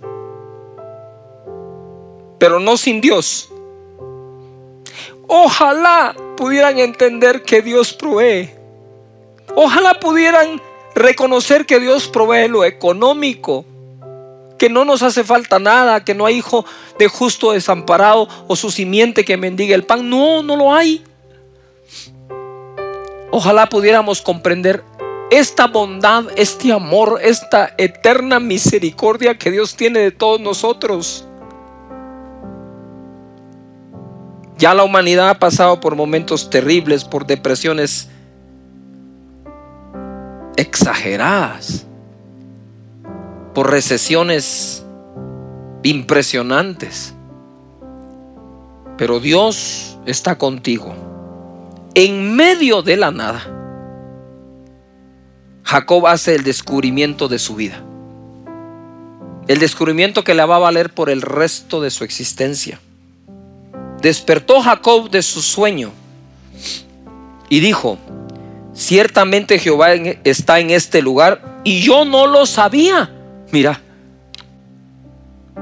Pero 2.43 2.59
no 2.59 2.77
sin 2.77 3.01
Dios. 3.01 3.51
Ojalá 5.29 6.17
pudieran 6.37 6.81
entender 6.81 7.45
que 7.45 7.63
Dios 7.63 7.93
provee. 7.93 8.51
Ojalá 9.55 10.01
pudieran 10.01 10.61
reconocer 10.97 11.67
que 11.67 11.79
Dios 11.79 12.09
provee 12.09 12.49
lo 12.49 12.65
económico, 12.65 13.65
que 14.59 14.69
no 14.69 14.85
nos 14.85 15.05
hace 15.05 15.23
falta 15.23 15.61
nada, 15.61 16.05
que 16.05 16.17
no 16.17 16.27
hay 16.27 16.39
hijo 16.39 16.65
de 16.99 17.07
justo 17.07 17.53
desamparado 17.53 18.27
o 18.49 18.57
su 18.57 18.73
simiente 18.73 19.25
que 19.25 19.37
mendiga 19.37 19.77
el 19.77 19.85
pan. 19.85 20.11
No, 20.11 20.43
no 20.43 20.57
lo 20.57 20.75
hay. 20.75 21.05
Ojalá 23.31 23.69
pudiéramos 23.69 24.21
comprender 24.21 24.83
esta 25.31 25.69
bondad, 25.69 26.25
este 26.35 26.73
amor, 26.73 27.21
esta 27.23 27.73
eterna 27.79 28.41
misericordia 28.41 29.39
que 29.39 29.53
Dios 29.53 29.77
tiene 29.77 30.01
de 30.01 30.11
todos 30.11 30.41
nosotros. 30.41 31.25
Ya 34.63 34.75
la 34.75 34.85
humanidad 34.85 35.29
ha 35.29 35.41
pasado 35.41 35.81
por 35.81 35.97
momentos 35.97 36.49
terribles, 36.49 37.03
por 37.03 37.27
depresiones 37.27 38.09
exageradas, 40.55 41.85
por 43.55 43.73
recesiones 43.73 44.85
impresionantes. 45.83 47.13
Pero 48.97 49.19
Dios 49.19 49.99
está 50.07 50.39
contigo. 50.39 50.95
En 51.95 52.37
medio 52.37 52.83
de 52.83 52.97
la 52.97 53.11
nada, 53.11 53.43
Jacob 55.65 56.07
hace 56.07 56.37
el 56.37 56.45
descubrimiento 56.45 57.27
de 57.27 57.41
su 57.41 57.57
vida. 57.57 57.83
El 59.49 59.59
descubrimiento 59.59 60.23
que 60.23 60.35
le 60.35 60.45
va 60.45 60.55
a 60.55 60.61
valer 60.61 60.95
por 60.95 61.11
el 61.11 61.21
resto 61.21 61.81
de 61.81 61.91
su 61.91 62.05
existencia. 62.05 62.79
Despertó 64.03 64.61
Jacob 64.61 65.09
de 65.11 65.23
su 65.23 65.41
sueño 65.41 65.93
y 67.49 67.61
dijo, 67.61 67.99
ciertamente 68.75 69.61
Jehová 69.61 69.95
está 70.25 70.59
en 70.59 70.71
este 70.71 71.01
lugar 71.01 71.61
y 71.63 71.81
yo 71.81 72.05
no 72.05 72.27
lo 72.27 72.45
sabía. 72.45 73.11
Mira, 73.53 73.81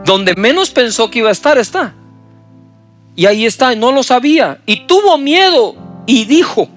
donde 0.06 0.34
menos 0.36 0.70
pensó 0.70 1.10
que 1.10 1.18
iba 1.18 1.28
a 1.28 1.32
estar 1.32 1.58
está. 1.58 1.94
Y 3.14 3.26
ahí 3.26 3.44
está, 3.44 3.74
no 3.74 3.92
lo 3.92 4.02
sabía. 4.02 4.60
Y 4.64 4.86
tuvo 4.86 5.18
miedo 5.18 5.76
y 6.06 6.24
dijo, 6.24 6.68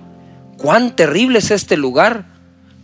cuán 0.58 0.95
terrible 0.95 1.39
es 1.39 1.52
este 1.52 1.78
lugar. 1.78 2.26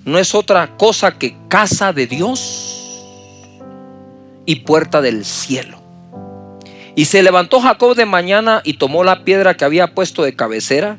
No 0.05 0.17
es 0.17 0.33
otra 0.33 0.77
cosa 0.77 1.17
que 1.17 1.35
casa 1.49 1.91
de 1.91 2.07
Dios 2.07 3.03
y 4.45 4.55
puerta 4.57 5.01
del 5.01 5.25
cielo. 5.25 5.78
Y 6.99 7.05
se 7.05 7.23
levantó 7.23 7.61
Jacob 7.61 7.95
de 7.95 8.05
mañana 8.05 8.61
y 8.65 8.73
tomó 8.73 9.05
la 9.05 9.23
piedra 9.23 9.55
que 9.55 9.63
había 9.63 9.95
puesto 9.95 10.21
de 10.23 10.35
cabecera 10.35 10.97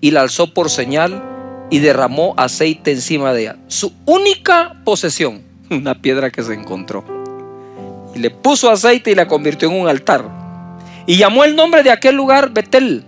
y 0.00 0.12
la 0.12 0.22
alzó 0.22 0.54
por 0.54 0.70
señal 0.70 1.22
y 1.68 1.80
derramó 1.80 2.32
aceite 2.38 2.90
encima 2.92 3.34
de 3.34 3.42
ella. 3.42 3.56
Su 3.68 3.92
única 4.06 4.80
posesión, 4.82 5.42
una 5.70 5.94
piedra 6.00 6.30
que 6.30 6.42
se 6.42 6.54
encontró. 6.54 7.04
Y 8.14 8.18
le 8.18 8.30
puso 8.30 8.70
aceite 8.70 9.10
y 9.10 9.14
la 9.14 9.28
convirtió 9.28 9.68
en 9.68 9.78
un 9.78 9.88
altar. 9.88 10.26
Y 11.04 11.18
llamó 11.18 11.44
el 11.44 11.54
nombre 11.54 11.82
de 11.82 11.90
aquel 11.90 12.16
lugar 12.16 12.48
Betel, 12.54 13.04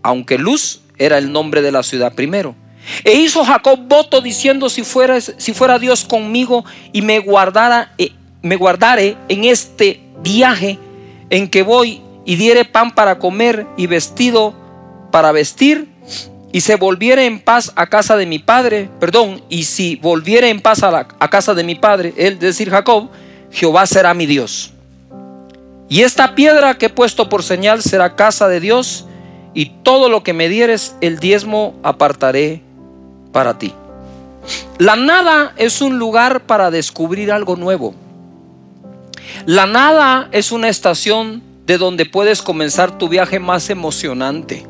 aunque 0.00 0.38
Luz 0.38 0.80
era 0.96 1.18
el 1.18 1.32
nombre 1.32 1.60
de 1.60 1.72
la 1.72 1.82
ciudad 1.82 2.14
primero. 2.14 2.54
E 3.02 3.14
hizo 3.14 3.44
Jacob 3.44 3.80
voto 3.88 4.20
diciendo 4.20 4.68
si 4.68 4.84
fuera, 4.84 5.20
si 5.20 5.52
fuera 5.52 5.80
Dios 5.80 6.04
conmigo 6.04 6.64
y 6.92 7.02
me 7.02 7.18
guardara, 7.18 7.94
eh, 7.98 8.12
me 8.42 8.54
guardare 8.54 9.16
en 9.28 9.42
este 9.42 10.00
viaje 10.22 10.78
en 11.34 11.48
que 11.48 11.64
voy 11.64 12.00
y 12.24 12.36
diere 12.36 12.64
pan 12.64 12.94
para 12.94 13.18
comer 13.18 13.66
y 13.76 13.88
vestido 13.88 14.54
para 15.10 15.32
vestir, 15.32 15.88
y 16.52 16.60
se 16.60 16.76
volviere 16.76 17.26
en 17.26 17.40
paz 17.40 17.72
a 17.74 17.88
casa 17.88 18.16
de 18.16 18.24
mi 18.24 18.38
padre, 18.38 18.88
perdón, 19.00 19.42
y 19.48 19.64
si 19.64 19.96
volviere 19.96 20.48
en 20.48 20.60
paz 20.60 20.84
a, 20.84 21.08
a 21.18 21.30
casa 21.30 21.54
de 21.54 21.64
mi 21.64 21.74
padre, 21.74 22.14
él 22.16 22.38
decir 22.38 22.70
Jacob, 22.70 23.08
Jehová 23.50 23.84
será 23.86 24.14
mi 24.14 24.26
Dios. 24.26 24.72
Y 25.88 26.02
esta 26.02 26.36
piedra 26.36 26.78
que 26.78 26.86
he 26.86 26.90
puesto 26.90 27.28
por 27.28 27.42
señal 27.42 27.82
será 27.82 28.14
casa 28.14 28.46
de 28.46 28.60
Dios, 28.60 29.06
y 29.54 29.72
todo 29.82 30.08
lo 30.08 30.22
que 30.22 30.34
me 30.34 30.48
dieres, 30.48 30.94
el 31.00 31.18
diezmo 31.18 31.74
apartaré 31.82 32.62
para 33.32 33.58
ti. 33.58 33.72
La 34.78 34.94
nada 34.94 35.52
es 35.56 35.80
un 35.80 35.98
lugar 35.98 36.42
para 36.42 36.70
descubrir 36.70 37.32
algo 37.32 37.56
nuevo. 37.56 37.96
La 39.46 39.66
nada 39.66 40.28
es 40.32 40.52
una 40.52 40.68
estación 40.68 41.42
de 41.66 41.78
donde 41.78 42.06
puedes 42.06 42.42
comenzar 42.42 42.98
tu 42.98 43.08
viaje 43.08 43.38
más 43.38 43.70
emocionante. 43.70 44.66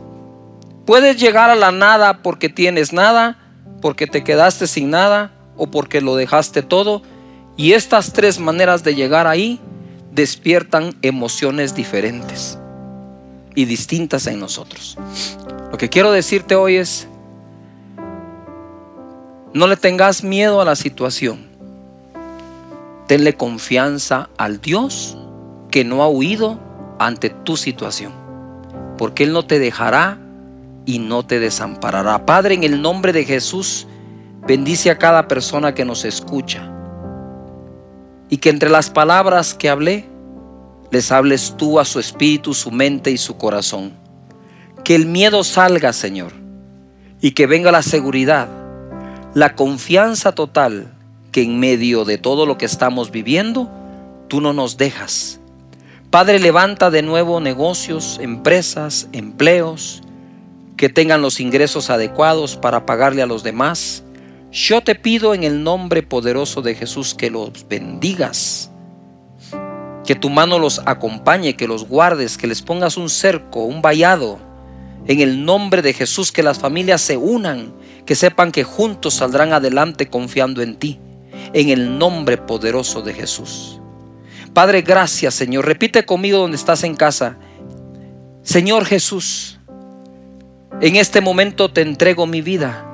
Puedes 0.86 1.16
llegar 1.16 1.50
a 1.50 1.54
la 1.54 1.72
nada 1.72 2.22
porque 2.22 2.48
tienes 2.48 2.92
nada, 2.92 3.38
porque 3.80 4.06
te 4.06 4.22
quedaste 4.22 4.66
sin 4.66 4.90
nada 4.90 5.32
o 5.56 5.66
porque 5.70 6.00
lo 6.00 6.16
dejaste 6.16 6.62
todo. 6.62 7.02
Y 7.56 7.72
estas 7.72 8.12
tres 8.12 8.38
maneras 8.38 8.84
de 8.84 8.94
llegar 8.94 9.26
ahí 9.26 9.60
despiertan 10.12 10.94
emociones 11.02 11.74
diferentes 11.74 12.58
y 13.54 13.64
distintas 13.64 14.26
en 14.26 14.40
nosotros. 14.40 14.96
Lo 15.70 15.78
que 15.78 15.88
quiero 15.88 16.12
decirte 16.12 16.54
hoy 16.54 16.76
es, 16.76 17.08
no 19.52 19.66
le 19.66 19.76
tengas 19.76 20.22
miedo 20.22 20.60
a 20.60 20.64
la 20.64 20.76
situación. 20.76 21.53
Tenle 23.06 23.36
confianza 23.36 24.30
al 24.38 24.60
Dios 24.60 25.18
que 25.70 25.84
no 25.84 26.02
ha 26.02 26.08
huido 26.08 26.58
ante 26.98 27.30
tu 27.30 27.56
situación. 27.56 28.12
Porque 28.96 29.24
Él 29.24 29.32
no 29.32 29.44
te 29.44 29.58
dejará 29.58 30.18
y 30.86 30.98
no 30.98 31.24
te 31.24 31.38
desamparará. 31.38 32.24
Padre, 32.24 32.54
en 32.54 32.64
el 32.64 32.80
nombre 32.80 33.12
de 33.12 33.24
Jesús, 33.24 33.86
bendice 34.46 34.90
a 34.90 34.98
cada 34.98 35.28
persona 35.28 35.74
que 35.74 35.84
nos 35.84 36.04
escucha. 36.04 36.70
Y 38.30 38.38
que 38.38 38.50
entre 38.50 38.70
las 38.70 38.88
palabras 38.88 39.52
que 39.52 39.68
hablé, 39.68 40.06
les 40.90 41.12
hables 41.12 41.54
tú 41.58 41.78
a 41.78 41.84
su 41.84 42.00
espíritu, 42.00 42.54
su 42.54 42.70
mente 42.70 43.10
y 43.10 43.18
su 43.18 43.36
corazón. 43.36 43.92
Que 44.82 44.94
el 44.94 45.06
miedo 45.06 45.44
salga, 45.44 45.92
Señor. 45.92 46.32
Y 47.20 47.32
que 47.32 47.46
venga 47.46 47.72
la 47.72 47.82
seguridad, 47.82 48.48
la 49.34 49.54
confianza 49.54 50.32
total 50.32 50.93
que 51.34 51.42
en 51.42 51.58
medio 51.58 52.04
de 52.04 52.16
todo 52.16 52.46
lo 52.46 52.58
que 52.58 52.64
estamos 52.64 53.10
viviendo, 53.10 53.68
tú 54.28 54.40
no 54.40 54.52
nos 54.52 54.76
dejas. 54.76 55.40
Padre, 56.08 56.38
levanta 56.38 56.92
de 56.92 57.02
nuevo 57.02 57.40
negocios, 57.40 58.20
empresas, 58.22 59.08
empleos, 59.10 60.00
que 60.76 60.88
tengan 60.88 61.22
los 61.22 61.40
ingresos 61.40 61.90
adecuados 61.90 62.54
para 62.54 62.86
pagarle 62.86 63.20
a 63.20 63.26
los 63.26 63.42
demás. 63.42 64.04
Yo 64.52 64.82
te 64.82 64.94
pido 64.94 65.34
en 65.34 65.42
el 65.42 65.64
nombre 65.64 66.04
poderoso 66.04 66.62
de 66.62 66.76
Jesús 66.76 67.16
que 67.16 67.30
los 67.30 67.66
bendigas, 67.68 68.70
que 70.06 70.14
tu 70.14 70.30
mano 70.30 70.60
los 70.60 70.82
acompañe, 70.86 71.56
que 71.56 71.66
los 71.66 71.88
guardes, 71.88 72.38
que 72.38 72.46
les 72.46 72.62
pongas 72.62 72.96
un 72.96 73.10
cerco, 73.10 73.64
un 73.64 73.82
vallado. 73.82 74.38
En 75.08 75.18
el 75.18 75.44
nombre 75.44 75.82
de 75.82 75.94
Jesús, 75.94 76.30
que 76.30 76.44
las 76.44 76.60
familias 76.60 77.00
se 77.00 77.16
unan, 77.16 77.74
que 78.06 78.14
sepan 78.14 78.52
que 78.52 78.62
juntos 78.62 79.14
saldrán 79.14 79.52
adelante 79.52 80.06
confiando 80.06 80.62
en 80.62 80.76
ti 80.76 81.00
en 81.54 81.70
el 81.70 81.98
nombre 81.98 82.36
poderoso 82.36 83.00
de 83.00 83.14
Jesús. 83.14 83.80
Padre, 84.52 84.82
gracias 84.82 85.34
Señor. 85.34 85.64
Repite 85.64 86.04
conmigo 86.04 86.38
donde 86.38 86.56
estás 86.56 86.84
en 86.84 86.94
casa. 86.94 87.38
Señor 88.42 88.84
Jesús, 88.84 89.58
en 90.80 90.96
este 90.96 91.20
momento 91.20 91.70
te 91.70 91.80
entrego 91.80 92.26
mi 92.26 92.42
vida. 92.42 92.84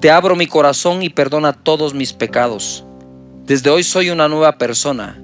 Te 0.00 0.10
abro 0.10 0.34
mi 0.34 0.46
corazón 0.46 1.02
y 1.02 1.10
perdona 1.10 1.52
todos 1.52 1.94
mis 1.94 2.12
pecados. 2.12 2.84
Desde 3.44 3.70
hoy 3.70 3.84
soy 3.84 4.10
una 4.10 4.28
nueva 4.28 4.58
persona. 4.58 5.22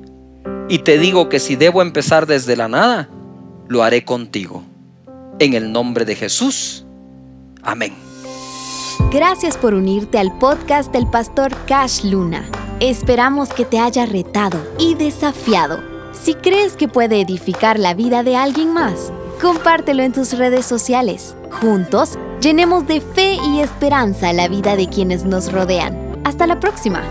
Y 0.68 0.78
te 0.78 0.98
digo 0.98 1.28
que 1.28 1.40
si 1.40 1.56
debo 1.56 1.82
empezar 1.82 2.26
desde 2.26 2.56
la 2.56 2.68
nada, 2.68 3.08
lo 3.68 3.82
haré 3.82 4.04
contigo. 4.04 4.62
En 5.38 5.54
el 5.54 5.72
nombre 5.72 6.04
de 6.04 6.14
Jesús. 6.14 6.84
Amén. 7.62 8.12
Gracias 9.11 9.57
por 9.57 9.74
unirte 9.74 10.18
al 10.18 10.37
podcast 10.38 10.92
del 10.92 11.07
pastor 11.07 11.55
Cash 11.66 12.05
Luna. 12.05 12.48
Esperamos 12.81 13.52
que 13.52 13.64
te 13.64 13.78
haya 13.78 14.07
retado 14.07 14.59
y 14.78 14.94
desafiado. 14.94 15.83
Si 16.12 16.35
crees 16.35 16.76
que 16.76 16.88
puede 16.88 17.20
edificar 17.20 17.78
la 17.78 17.94
vida 17.94 18.22
de 18.22 18.37
alguien 18.37 18.72
más, 18.72 19.12
compártelo 19.40 20.02
en 20.02 20.12
tus 20.12 20.37
redes 20.37 20.66
sociales. 20.66 21.37
Juntos, 21.61 22.18
llenemos 22.40 22.87
de 22.87 23.00
fe 23.00 23.35
y 23.35 23.61
esperanza 23.61 24.33
la 24.33 24.48
vida 24.48 24.76
de 24.76 24.88
quienes 24.88 25.24
nos 25.24 25.52
rodean. 25.52 26.20
Hasta 26.24 26.46
la 26.46 26.61
próxima. 26.61 27.02